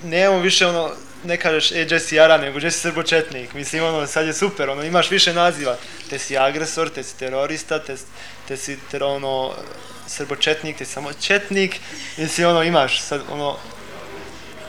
nemamo 0.03 0.41
više 0.41 0.67
ono, 0.67 0.91
ne 1.25 1.37
kažeš 1.37 1.73
e, 1.73 1.87
Jesse 1.91 2.17
Jara, 2.17 2.39
nego 2.39 2.59
Jesse 2.59 2.81
Srbočetnik. 2.81 3.55
Mislim, 3.55 3.85
ono, 3.85 4.07
sad 4.07 4.27
je 4.27 4.33
super, 4.33 4.71
ono, 4.71 4.85
imaš 4.85 5.11
više 5.11 5.35
naziva. 5.35 5.77
Te 6.11 6.19
si 6.19 6.39
agresor, 6.39 6.91
te 6.91 7.03
si 7.03 7.19
terorista, 7.19 7.79
te, 7.79 7.97
te 8.49 8.57
si 8.57 8.79
ter, 8.91 9.03
ono, 9.03 9.53
Srbočetnik, 10.07 10.77
te 10.77 10.85
si 10.85 10.93
samo 10.93 11.13
Četnik. 11.13 11.81
Mislim, 12.19 12.49
ono, 12.49 12.63
imaš, 12.63 13.03
sad, 13.03 13.23
ono, 13.31 13.57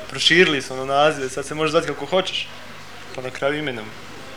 proširili 0.10 0.62
su 0.62 0.74
ono 0.74 0.86
nazive, 0.86 1.30
sad 1.30 1.46
se 1.46 1.56
možeš 1.56 1.72
zvati 1.72 1.88
kako 1.88 2.06
hoćeš. 2.06 2.48
Pa 3.16 3.22
na 3.22 3.30
kraju 3.30 3.60
imenom. 3.60 3.86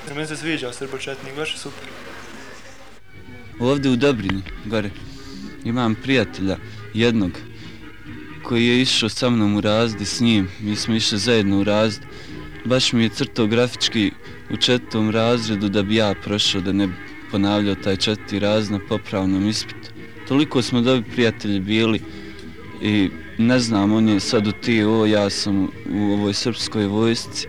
Jer 0.06 0.14
meni 0.14 0.28
se 0.28 0.36
sviđa 0.36 0.72
Srbočetnik, 0.72 1.34
baš 1.36 1.52
je 1.52 1.58
super. 1.58 1.88
Ovdje 3.60 3.90
u 3.90 3.96
Dobrini, 3.96 4.42
gore, 4.64 4.90
imam 5.64 5.94
prijatelja 5.94 6.56
jednog 6.94 7.32
koji 8.48 8.66
je 8.66 8.80
išao 8.80 9.08
sa 9.08 9.30
mnom 9.30 9.56
u 9.56 9.60
razdi 9.60 10.04
s 10.04 10.20
njim. 10.20 10.48
Mi 10.60 10.76
smo 10.76 10.94
išli 10.94 11.18
zajedno 11.18 11.60
u 11.60 11.64
razdi. 11.64 12.06
Baš 12.68 12.92
mi 12.92 13.02
je 13.02 13.08
crtao 13.08 13.46
grafički 13.46 14.10
u 14.50 14.56
četvrtom 14.56 15.10
razredu 15.10 15.68
da 15.68 15.82
bi 15.82 15.94
ja 15.94 16.14
prošao, 16.24 16.60
da 16.60 16.72
ne 16.72 16.86
bi 16.86 16.92
ponavljao 17.30 17.74
taj 17.74 17.96
četvrti 17.96 18.38
raz 18.38 18.70
na 18.70 18.80
popravnom 18.88 19.48
ispitu. 19.48 19.90
Toliko 20.28 20.62
smo 20.62 20.80
dobri 20.80 21.10
prijatelji 21.10 21.60
bili 21.60 22.00
i 22.82 23.10
ne 23.38 23.58
znam, 23.58 23.92
on 23.92 24.08
je 24.08 24.20
sad 24.20 24.46
u 24.46 24.52
TO, 24.52 25.06
ja 25.06 25.30
sam 25.30 25.64
u 25.90 26.12
ovoj 26.12 26.34
srpskoj 26.34 26.86
vojsci. 26.86 27.48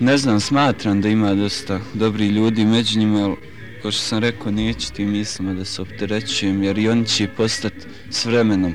Ne 0.00 0.16
znam, 0.18 0.40
smatram 0.40 1.00
da 1.00 1.08
ima 1.08 1.34
dosta 1.34 1.80
dobri 1.94 2.28
ljudi 2.28 2.64
među 2.64 2.98
njima, 2.98 3.24
ali 3.24 3.36
kao 3.82 3.90
što 3.90 4.02
sam 4.02 4.18
rekao, 4.18 4.52
neću 4.52 4.92
tim 4.92 5.10
mislima 5.10 5.54
da 5.54 5.64
se 5.64 5.82
opterećujem, 5.82 6.62
jer 6.62 6.78
i 6.78 6.88
oni 6.88 7.06
će 7.06 7.28
postati 7.36 7.86
s 8.10 8.24
vremenom 8.24 8.74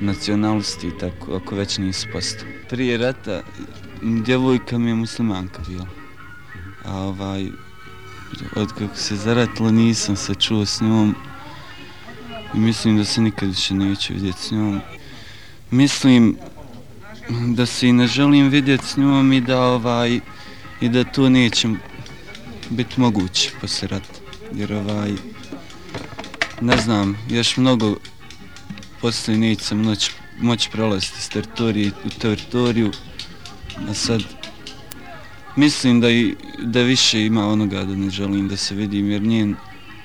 nacionalisti, 0.00 0.98
tako, 1.00 1.36
ako 1.36 1.54
već 1.54 1.78
nisu 1.78 2.06
postali. 2.12 2.50
Prije 2.68 2.98
rata, 2.98 3.42
djevojka 4.02 4.78
mi 4.78 4.90
je 4.90 4.94
muslimanka 4.94 5.62
bila. 5.68 5.86
A 6.84 6.98
ovaj, 6.98 7.48
od 8.56 8.72
kako 8.72 8.96
se 8.96 9.16
zaratila 9.16 9.70
nisam 9.70 10.16
se 10.16 10.34
čuo 10.34 10.66
s 10.66 10.80
njom. 10.80 11.14
I 12.54 12.58
mislim 12.58 12.96
da 12.96 13.04
se 13.04 13.20
nikad 13.20 13.48
više 13.48 13.74
neće 13.74 14.14
vidjeti 14.14 14.42
s 14.42 14.50
njom. 14.50 14.80
Mislim 15.70 16.36
da 17.30 17.66
se 17.66 17.88
i 17.88 17.92
ne 17.92 18.06
želim 18.06 18.48
vidjeti 18.48 18.86
s 18.86 18.96
njom 18.96 19.32
i 19.32 19.40
da 19.40 19.62
ovaj 19.62 20.20
i 20.80 20.88
da 20.88 21.04
to 21.04 21.28
neće 21.28 21.68
biti 22.70 23.00
moguće 23.00 23.50
poslije 23.60 23.88
rata. 23.88 24.20
Jer 24.54 24.72
ovaj 24.72 25.12
ne 26.60 26.76
znam, 26.76 27.18
još 27.28 27.56
mnogo 27.56 27.96
poslije 29.00 29.38
neće 29.38 29.64
se 29.64 29.74
moći, 29.74 30.12
moći 30.40 30.70
prolaziti 30.70 31.20
s 31.20 31.28
teritorije 31.28 31.90
u 32.04 32.08
teritoriju. 32.08 32.92
A 33.88 33.94
sad 33.94 34.22
mislim 35.56 36.00
da, 36.00 36.10
i, 36.10 36.34
da 36.58 36.82
više 36.82 37.26
ima 37.26 37.46
onoga 37.48 37.84
da 37.84 37.96
ne 37.96 38.10
želim 38.10 38.48
da 38.48 38.56
se 38.56 38.74
vidim 38.74 39.10
jer 39.10 39.22
njen 39.22 39.56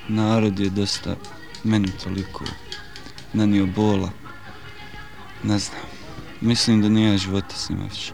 narod 0.08 0.60
je 0.60 0.70
dosta 0.70 1.16
meni 1.64 1.88
toliko 2.04 2.44
nanio 3.32 3.66
bola. 3.66 4.10
Ne 5.42 5.58
znam. 5.58 5.80
Mislim 6.40 6.82
da 6.82 6.88
nije 6.88 7.18
života 7.18 7.54
s 7.56 7.70
njima 7.70 7.84
više. 7.84 8.12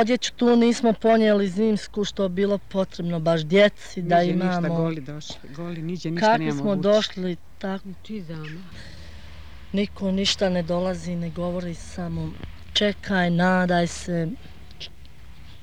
Odjeću 0.00 0.32
tu 0.32 0.56
nismo 0.56 0.92
ponijeli 0.92 1.48
zimsku 1.48 2.04
što 2.04 2.22
je 2.22 2.28
bilo 2.28 2.58
potrebno 2.58 3.20
baš 3.20 3.40
djeci 3.40 4.02
da 4.02 4.20
niđe 4.20 4.32
imamo. 4.32 4.60
ništa 4.60 4.68
goli 4.68 5.00
došli, 5.00 5.50
goli 5.56 5.82
niđe 5.82 6.10
ništa 6.10 6.26
Kako 6.26 6.38
nemamo 6.38 6.60
smo 6.60 6.76
došli 6.76 7.36
tako. 7.58 7.88
Niko 9.72 10.10
ništa 10.10 10.48
ne 10.48 10.62
dolazi, 10.62 11.16
ne 11.16 11.30
govori 11.30 11.74
samo 11.74 12.32
čekaj, 12.72 13.30
nadaj 13.30 13.86
se. 13.86 14.28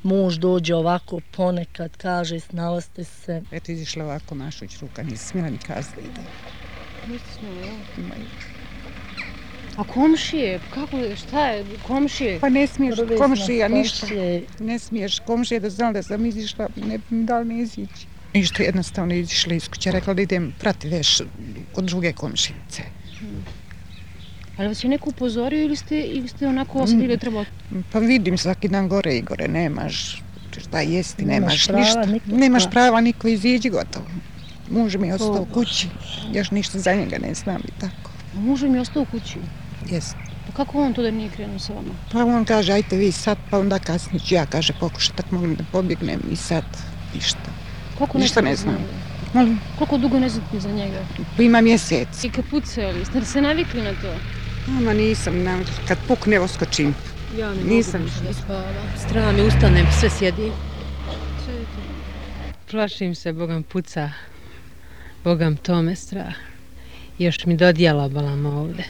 Muž 0.04 0.38
dođe 0.38 0.76
ovako 0.76 1.19
ponekad, 1.32 1.97
kaže 1.97 2.39
snalaste 2.39 3.04
se. 3.04 3.41
Eto 3.52 3.71
izišla 3.71 4.06
ovako 4.06 4.36
Mašović 4.36 4.78
ruka, 4.80 5.04
nisi 5.04 5.26
smjela 5.26 5.50
ni 5.50 5.58
kazati 5.58 5.95
da 5.95 6.02
ide. 6.02 6.21
Nisi 7.08 7.26
smjela, 7.39 7.71
Imaju. 7.97 8.26
A 9.77 9.83
komšije, 9.83 10.59
kako, 10.73 10.97
šta 11.15 11.47
je, 11.47 11.65
komšije? 11.87 12.39
Pa 12.39 12.49
ne 12.49 12.67
smiješ 12.67 12.95
Prvi 12.95 13.17
komšija 13.17 13.67
ništa. 13.67 13.99
komšije. 13.99 14.43
Ne 14.59 14.79
smiješ 14.79 15.19
komšije 15.19 15.59
da 15.59 15.69
znam 15.69 15.93
da 15.93 16.03
sam 16.03 16.25
izišla, 16.25 16.67
ne 16.75 16.97
bi 16.97 17.03
mi 17.09 17.25
dali 17.25 17.45
ne 17.45 17.59
izići. 17.61 18.07
Ništa 18.33 18.63
jednostavno 18.63 19.13
izišla 19.13 19.53
iz 19.53 19.69
kuće, 19.69 19.91
rekla 19.91 20.13
da 20.13 20.21
idem 20.21 20.53
prati 20.59 20.89
veš 20.89 21.17
kod 21.73 21.85
druge 21.85 22.13
komšinice. 22.13 22.83
Ali 24.57 24.67
vas 24.67 24.83
je 24.83 24.89
neko 24.89 25.09
upozorio 25.09 25.63
ili 25.63 25.75
ste, 25.75 25.99
ili 26.01 26.27
ste 26.27 26.47
onako 26.47 26.79
osjetili 26.79 27.07
da 27.07 27.17
treba... 27.17 27.45
Pa 27.91 27.99
vidim 27.99 28.37
svaki 28.37 28.67
dan 28.67 28.87
gore 28.89 29.17
i 29.17 29.21
gore, 29.21 29.47
nemaš 29.47 30.23
šta 30.57 30.81
jesti, 30.81 31.25
Nemaš 31.25 31.67
nemaš, 31.67 31.91
prava 31.91 32.05
ništa. 32.05 32.35
Nemaš 32.35 32.69
prava, 32.71 33.01
niko 33.01 33.27
iziđi 33.27 33.69
gotovo. 33.69 34.05
Muž 34.71 34.95
mi 34.95 35.07
je 35.07 35.13
ostao 35.13 35.31
O, 35.31 35.41
u 35.41 35.45
kući, 35.45 35.87
još 36.33 36.51
ništa 36.51 36.79
za 36.79 36.93
njega 36.93 37.17
ne 37.17 37.33
znam 37.33 37.61
i 37.67 37.79
tako. 37.79 38.11
Muž 38.33 38.63
mi 38.63 38.73
je 38.73 38.81
ostao 38.81 39.01
u 39.01 39.05
kući. 39.05 39.35
Jest. 39.91 40.15
Pa 40.47 40.54
kako 40.54 40.82
on 40.82 40.93
to 40.93 41.02
da 41.02 41.12
nije 41.12 41.30
krenuo 41.30 41.60
sa 41.60 41.73
vama? 41.73 41.93
Pa 42.12 42.26
on 42.26 42.45
kaže, 42.45 42.73
ajte 42.73 42.95
vi 42.97 43.12
sad, 43.12 43.38
pa 43.50 43.60
onda 43.60 43.80
kasnije 43.80 44.19
ću 44.19 44.36
ja, 44.36 44.45
kaže, 44.45 44.73
pokušat 44.80 45.15
tak 45.15 45.32
mogu 45.32 45.47
da 45.47 45.63
pobjegnem 45.71 46.19
i 46.32 46.36
sad 46.36 46.63
ništa. 47.15 47.50
Koliko 47.97 48.17
Ništa 48.17 48.41
ne 48.41 48.56
znam. 48.56 48.78
Molim, 49.34 49.60
Koliko 49.78 49.97
dugo 49.97 50.19
ne 50.19 50.30
znate 50.30 50.60
za 50.60 50.71
njega? 50.71 51.00
pa 51.38 51.43
ima 51.43 51.62
mjesec. 51.62 52.23
I 52.23 52.30
kad 52.30 52.45
pucali, 52.45 53.06
ste 53.06 53.26
se 53.26 53.41
navikli 53.41 53.82
na 53.82 53.91
to? 53.91 54.13
Ama 54.67 54.93
nisam, 54.93 55.43
na, 55.43 55.60
kad 55.88 55.97
pukne 56.08 56.39
oskočim. 56.39 56.95
Ja 57.39 57.54
ne 57.54 57.63
Nisam. 57.63 58.02
mogu 58.02 58.13
više 58.13 58.23
da 58.23 58.34
spavam. 58.34 58.76
Strah 59.08 59.36
mi 59.36 59.41
ustanem, 59.41 59.86
sve 60.00 60.10
sjedim. 60.10 60.52
Plašim 62.71 63.15
se, 63.15 63.34
Bogam 63.34 63.63
puca. 63.63 64.10
Bogam 65.23 65.56
tome 65.58 65.95
strah. 65.95 66.34
Još 67.19 67.45
mi 67.45 67.58
dodijala 67.58 68.10
balam 68.10 68.45
ovde. 68.45 68.84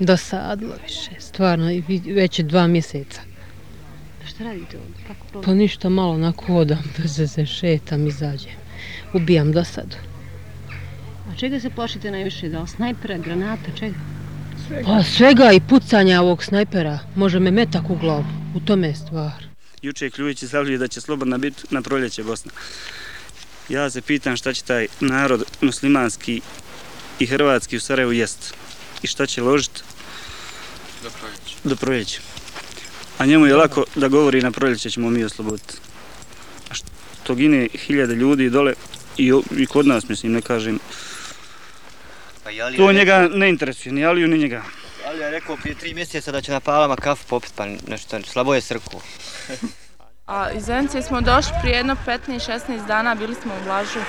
Dosadlo 0.00 0.74
više, 0.86 1.10
stvarno, 1.18 1.70
već 2.06 2.38
je 2.38 2.44
dva 2.44 2.66
mjeseca. 2.66 3.20
Šta 4.28 4.44
radite 4.44 4.78
ovdje? 4.78 5.04
Kako 5.06 5.42
Pa 5.42 5.54
ništa 5.54 5.88
malo 5.88 6.18
na 6.18 6.32
kodam, 6.32 6.82
bez 6.98 7.18
veze 7.18 7.46
šetam, 7.46 8.06
izađem. 8.06 8.52
Ubijam 9.14 9.52
dosadu. 9.52 9.96
A 11.30 11.36
čega 11.36 11.60
se 11.60 11.70
plašite 11.70 12.10
najviše? 12.10 12.48
Da 12.48 12.66
snajpera, 12.66 13.18
granata, 13.18 13.70
čega? 13.78 13.94
Pa 14.84 15.02
svega 15.02 15.52
i 15.52 15.60
pucanja 15.60 16.22
ovog 16.22 16.44
snajpera. 16.44 16.98
Može 17.14 17.40
me 17.40 17.50
metak 17.50 17.90
u 17.90 17.96
glavu. 17.96 18.24
U 18.54 18.60
tome 18.60 18.88
je 18.88 18.94
stvar. 18.94 19.44
Juče 19.82 20.04
je 20.06 20.10
Kljujić 20.10 20.42
izjavljuje 20.42 20.78
da 20.78 20.88
će 20.88 21.00
slobodna 21.00 21.38
biti 21.38 21.62
na 21.70 21.82
proljeće 21.82 22.22
Bosna. 22.22 22.52
Ja 23.68 23.90
se 23.90 24.02
pitam 24.02 24.36
šta 24.36 24.52
će 24.52 24.62
taj 24.62 24.86
narod 25.00 25.44
muslimanski 25.60 26.40
i 27.18 27.26
hrvatski 27.26 27.76
u 27.76 27.80
Sarajevu 27.80 28.12
jest 28.12 28.54
i 29.06 29.08
šta 29.08 29.26
će 29.26 29.42
ložiti 29.42 29.80
Do 31.02 31.10
proljeća. 31.10 31.54
do 31.64 31.76
proljeća. 31.76 32.20
A 33.18 33.26
njemu 33.26 33.46
je 33.46 33.56
lako 33.56 33.84
da 33.94 34.08
govori 34.08 34.42
na 34.42 34.50
proljeće 34.50 34.90
ćemo 34.90 35.10
mi 35.10 35.24
osloboditi. 35.24 35.74
A 36.70 36.74
što 36.74 37.34
gine 37.34 37.68
hiljade 37.76 38.14
ljudi 38.14 38.50
dole 38.50 38.74
i, 39.16 39.26
i 39.52 39.66
kod 39.66 39.86
nas, 39.86 40.08
mislim, 40.08 40.32
ne 40.32 40.40
kažem. 40.42 40.78
Pa 42.44 42.50
Alija 42.50 42.76
To 42.76 42.90
je 42.90 42.94
njega 42.94 43.18
rekao- 43.18 43.38
ne 43.38 43.48
interesuje, 43.48 43.92
ni 43.92 44.04
Aliju, 44.04 44.28
ni 44.28 44.38
njega. 44.38 44.62
Ali 45.06 45.20
je 45.20 45.30
rekao 45.30 45.56
prije 45.56 45.74
tri 45.74 45.94
mjeseca 45.94 46.32
da 46.32 46.40
će 46.40 46.52
na 46.52 46.60
palama 46.60 46.96
kafu 46.96 47.26
popit, 47.26 47.52
pa 47.54 47.66
nešto, 47.88 48.22
slabo 48.22 48.54
je 48.54 48.60
srku. 48.60 49.00
A 50.26 50.50
iz 50.50 50.64
Zenice 50.64 51.02
smo 51.02 51.20
došli 51.20 51.52
prije 51.62 51.76
jedno 51.76 51.96
15-16 52.06 52.60
dana, 52.86 53.14
bili 53.14 53.34
smo 53.34 53.54
u 53.54 53.64
Blažu. 53.64 54.00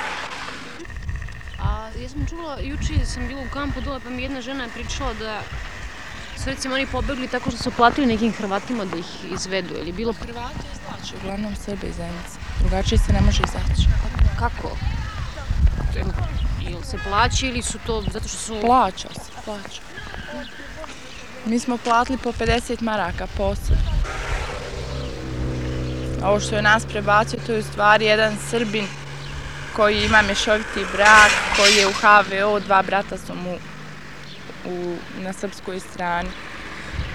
Ja 2.08 2.12
sam 2.12 2.26
čula, 2.26 2.58
juče 2.62 3.06
sam 3.06 3.28
bila 3.28 3.42
u 3.42 3.54
kampu 3.54 3.82
dole, 3.82 4.00
pa 4.04 4.10
mi 4.10 4.22
jedna 4.24 4.42
žena 4.42 4.64
je 4.64 4.70
pričala 4.70 5.14
da 5.14 5.42
su 6.38 6.50
recimo 6.50 6.76
oni 6.76 6.86
pobegli 6.86 7.28
tako 7.28 7.52
što 7.52 7.64
su 7.64 7.72
platili 7.72 8.08
nekim 8.08 8.34
Hrvatima 8.34 8.86
da 8.86 8.98
ih 8.98 9.32
izvedu, 9.34 9.76
ili 9.76 9.92
bilo... 9.92 10.14
Hrvati 10.14 10.68
znači, 10.88 11.16
uglavnom 11.16 11.56
Srbe 11.56 11.88
iz 11.88 11.96
Zenice. 11.96 12.40
Drugačije 12.60 13.00
se 13.00 13.14
ne 13.14 13.22
može 13.22 13.44
izaći. 13.44 13.88
Kako? 14.40 14.78
Jel 16.70 16.82
se 16.84 16.98
plaća 17.10 17.46
ili 17.46 17.62
su 17.62 17.80
to 17.86 18.04
zato 18.14 18.28
što 18.28 18.38
su... 18.38 18.58
Plaća 18.62 19.10
se, 19.14 19.32
plaća. 19.46 19.82
Mi 21.46 21.60
smo 21.60 21.78
platili 21.78 22.18
po 22.18 22.32
50 22.32 22.82
maraka 22.82 23.28
po 23.38 23.44
osobi. 23.44 23.80
Ovo 26.24 26.40
što 26.40 26.56
je 26.56 26.62
nas 26.62 26.86
prebacio, 26.86 27.40
to 27.46 27.52
je 27.52 27.60
u 27.60 27.64
stvari 27.64 28.06
jedan 28.06 28.38
Srbin 28.50 28.88
koji 29.76 30.06
ima 30.06 30.22
mješoviti 30.22 30.86
brak, 30.94 31.32
koji 31.56 31.76
je 31.76 31.88
u 31.88 31.92
HVO, 31.92 32.60
dva 32.60 32.82
brata 32.82 33.18
su 33.18 33.36
mu 33.36 33.58
u, 34.66 34.98
na 35.18 35.34
srpskoj 35.34 35.80
strani. 35.80 36.30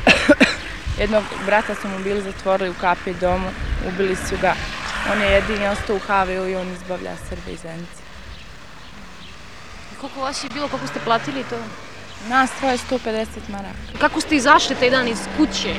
Jednog 1.00 1.24
brata 1.46 1.74
su 1.74 1.88
mu 1.88 1.98
bili 1.98 2.22
zatvorili 2.22 2.70
u 2.70 2.74
KP 2.74 3.20
domu, 3.20 3.48
ubili 3.88 4.16
su 4.16 4.36
ga. 4.40 4.54
On 5.12 5.20
je 5.20 5.32
jedini 5.32 5.68
ostao 5.68 5.96
u 5.96 5.98
HVO 5.98 6.46
i 6.46 6.56
on 6.56 6.72
izbavlja 6.72 7.16
Srbe 7.28 7.52
iz 7.52 7.60
Zenice. 7.60 8.02
Koliko 10.00 10.20
vas 10.20 10.44
je 10.44 10.50
bilo, 10.50 10.68
koliko 10.68 10.86
ste 10.86 11.00
platili 11.00 11.44
to? 11.50 11.58
Nas 12.28 12.50
troje 12.60 12.78
150 12.78 13.26
maraka. 13.48 13.98
Kako 13.98 14.20
ste 14.20 14.36
izašli 14.36 14.76
taj 14.76 14.90
dan 14.90 15.08
iz 15.08 15.18
kuće? 15.36 15.74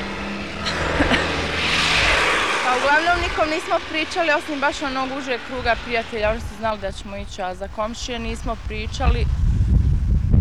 Uglavnom 2.77 3.17
nikom 3.21 3.49
nismo 3.49 3.75
pričali, 3.89 4.31
osim 4.31 4.59
baš 4.59 4.81
onog 4.81 5.09
užeg 5.17 5.39
kruga 5.47 5.75
prijatelja, 5.86 6.29
oni 6.29 6.39
su 6.39 6.55
znali 6.59 6.79
da 6.79 6.91
ćemo 6.91 7.17
ići, 7.17 7.41
a 7.41 7.55
za 7.55 7.67
komšije 7.67 8.19
nismo 8.19 8.55
pričali. 8.67 9.25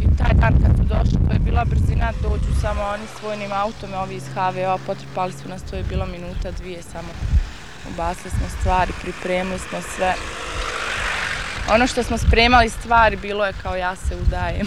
I 0.02 0.16
taj 0.18 0.34
dan 0.34 0.54
kad 0.62 0.72
su 0.76 0.84
došli, 0.94 1.26
to 1.26 1.32
je 1.32 1.38
bila 1.38 1.64
brzina, 1.64 2.12
dođu 2.22 2.60
samo 2.60 2.82
oni 2.82 3.06
s 3.18 3.22
vojnim 3.22 3.52
autom, 3.52 3.94
ovi 3.94 4.14
iz 4.14 4.24
HVO, 4.34 4.78
potrpali 4.86 5.32
su 5.32 5.48
nas, 5.48 5.62
to 5.70 5.76
je 5.76 5.82
bilo 5.82 6.06
minuta, 6.06 6.50
dvije 6.50 6.82
samo. 6.82 7.08
Ubasili 7.90 8.30
smo 8.30 8.46
stvari, 8.60 8.92
pripremili 9.02 9.58
smo 9.58 9.78
sve. 9.96 10.14
Ono 11.70 11.86
što 11.86 12.02
smo 12.02 12.18
spremali 12.18 12.68
stvari, 12.68 13.16
bilo 13.16 13.46
je 13.46 13.52
kao 13.62 13.76
ja 13.76 13.96
se 13.96 14.16
udajem. 14.26 14.66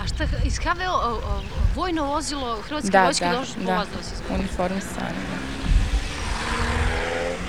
A 0.00 0.06
šta, 0.06 0.24
iz 0.44 0.58
HVO, 0.58 1.20
vojno 1.74 2.04
vozilo 2.04 2.58
Hrvatske 2.62 2.90
da, 2.90 3.04
vojske 3.04 3.24
da, 3.24 3.32
došlo 3.32 3.54
po 3.54 3.70
da, 3.70 3.76
vas 3.76 3.88
da 4.28 4.34
uniformisani. 4.34 5.20
da. 5.30 5.50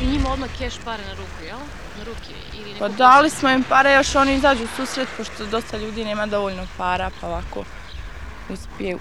I 0.02 0.06
njima 0.06 0.30
odmah 0.34 0.50
keš 0.58 0.74
pare 0.86 1.04
na 1.06 1.14
ruku, 1.14 1.44
jel? 1.46 1.60
Na 1.98 2.04
ruke 2.04 2.34
ili 2.54 2.80
Pa 2.80 2.88
neko 2.88 2.98
dali 2.98 3.30
smo 3.30 3.50
im 3.50 3.64
pare, 3.64 3.94
još 3.94 4.16
oni 4.16 4.36
izađu 4.36 4.64
u 4.64 4.68
susret, 4.76 5.08
pošto 5.18 5.46
dosta 5.46 5.78
ljudi 5.78 6.06
nema 6.06 6.26
dovoljno 6.26 6.68
para, 6.78 7.10
pa 7.22 7.28
ovako 7.28 7.64
uspije 8.50 8.98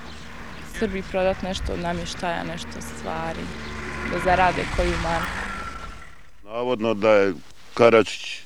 Srbi 0.78 1.02
prodat 1.10 1.42
nešto 1.42 1.72
od 1.72 1.80
namještaja, 1.80 2.44
nešto 2.44 2.80
stvari, 2.80 3.40
da 4.12 4.18
zarade 4.24 4.64
koju 4.76 4.92
manu. 5.02 5.26
Navodno 6.44 6.94
da 6.94 7.10
je 7.10 7.34
Karačić 7.74 8.40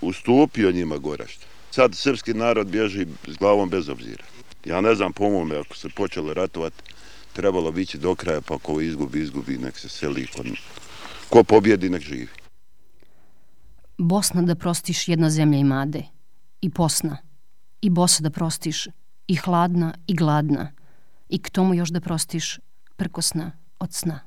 ustupio 0.00 0.72
njima 0.72 0.96
Gorašta. 0.96 1.46
Sad 1.70 1.94
srpski 1.94 2.34
narod 2.34 2.66
bježi 2.66 3.06
s 3.26 3.36
glavom 3.36 3.68
bez 3.68 3.88
obzira. 3.88 4.24
Ja 4.64 4.80
ne 4.80 4.94
znam 4.94 5.12
po 5.12 5.30
mome, 5.30 5.58
ako 5.58 5.76
se 5.76 5.88
počelo 5.88 6.34
ratovati, 6.34 6.82
trebalo 7.32 7.72
bići 7.72 7.98
do 7.98 8.14
kraja, 8.14 8.40
pa 8.40 8.58
ko 8.58 8.80
izgubi, 8.80 9.20
izgubi, 9.20 9.58
nek 9.58 9.78
se 9.78 9.88
seli. 9.88 10.26
Ko, 10.26 10.42
ko 11.30 11.44
pobjedi, 11.44 11.90
nek 11.90 12.02
živi. 12.02 12.28
Bosna 13.98 14.42
da 14.42 14.54
prostiš 14.54 15.08
jedna 15.08 15.30
zemlja 15.30 15.58
i 15.58 15.64
made. 15.64 16.02
i 16.60 16.70
posna, 16.70 17.16
i 17.80 17.90
bosa 17.90 18.22
da 18.22 18.30
prostiš, 18.30 18.88
i 19.28 19.36
hladna, 19.36 19.94
i 20.06 20.14
gladna, 20.14 20.72
i 21.28 21.38
k 21.42 21.50
tomu 21.50 21.74
još 21.74 21.90
da 21.90 22.00
prostiš 22.00 22.58
prkosna 22.96 23.52
od 23.78 23.94
sna. 23.94 24.20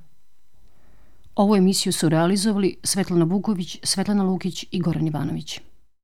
Ovu 1.35 1.55
emisiju 1.55 1.93
su 1.93 2.09
realizovali 2.09 2.77
Svetlana 2.83 3.25
Vuković, 3.25 3.79
Svetlana 3.83 4.23
Lukić 4.23 4.65
i 4.71 4.79
Goran 4.79 5.07
Ivanović. 5.07 5.59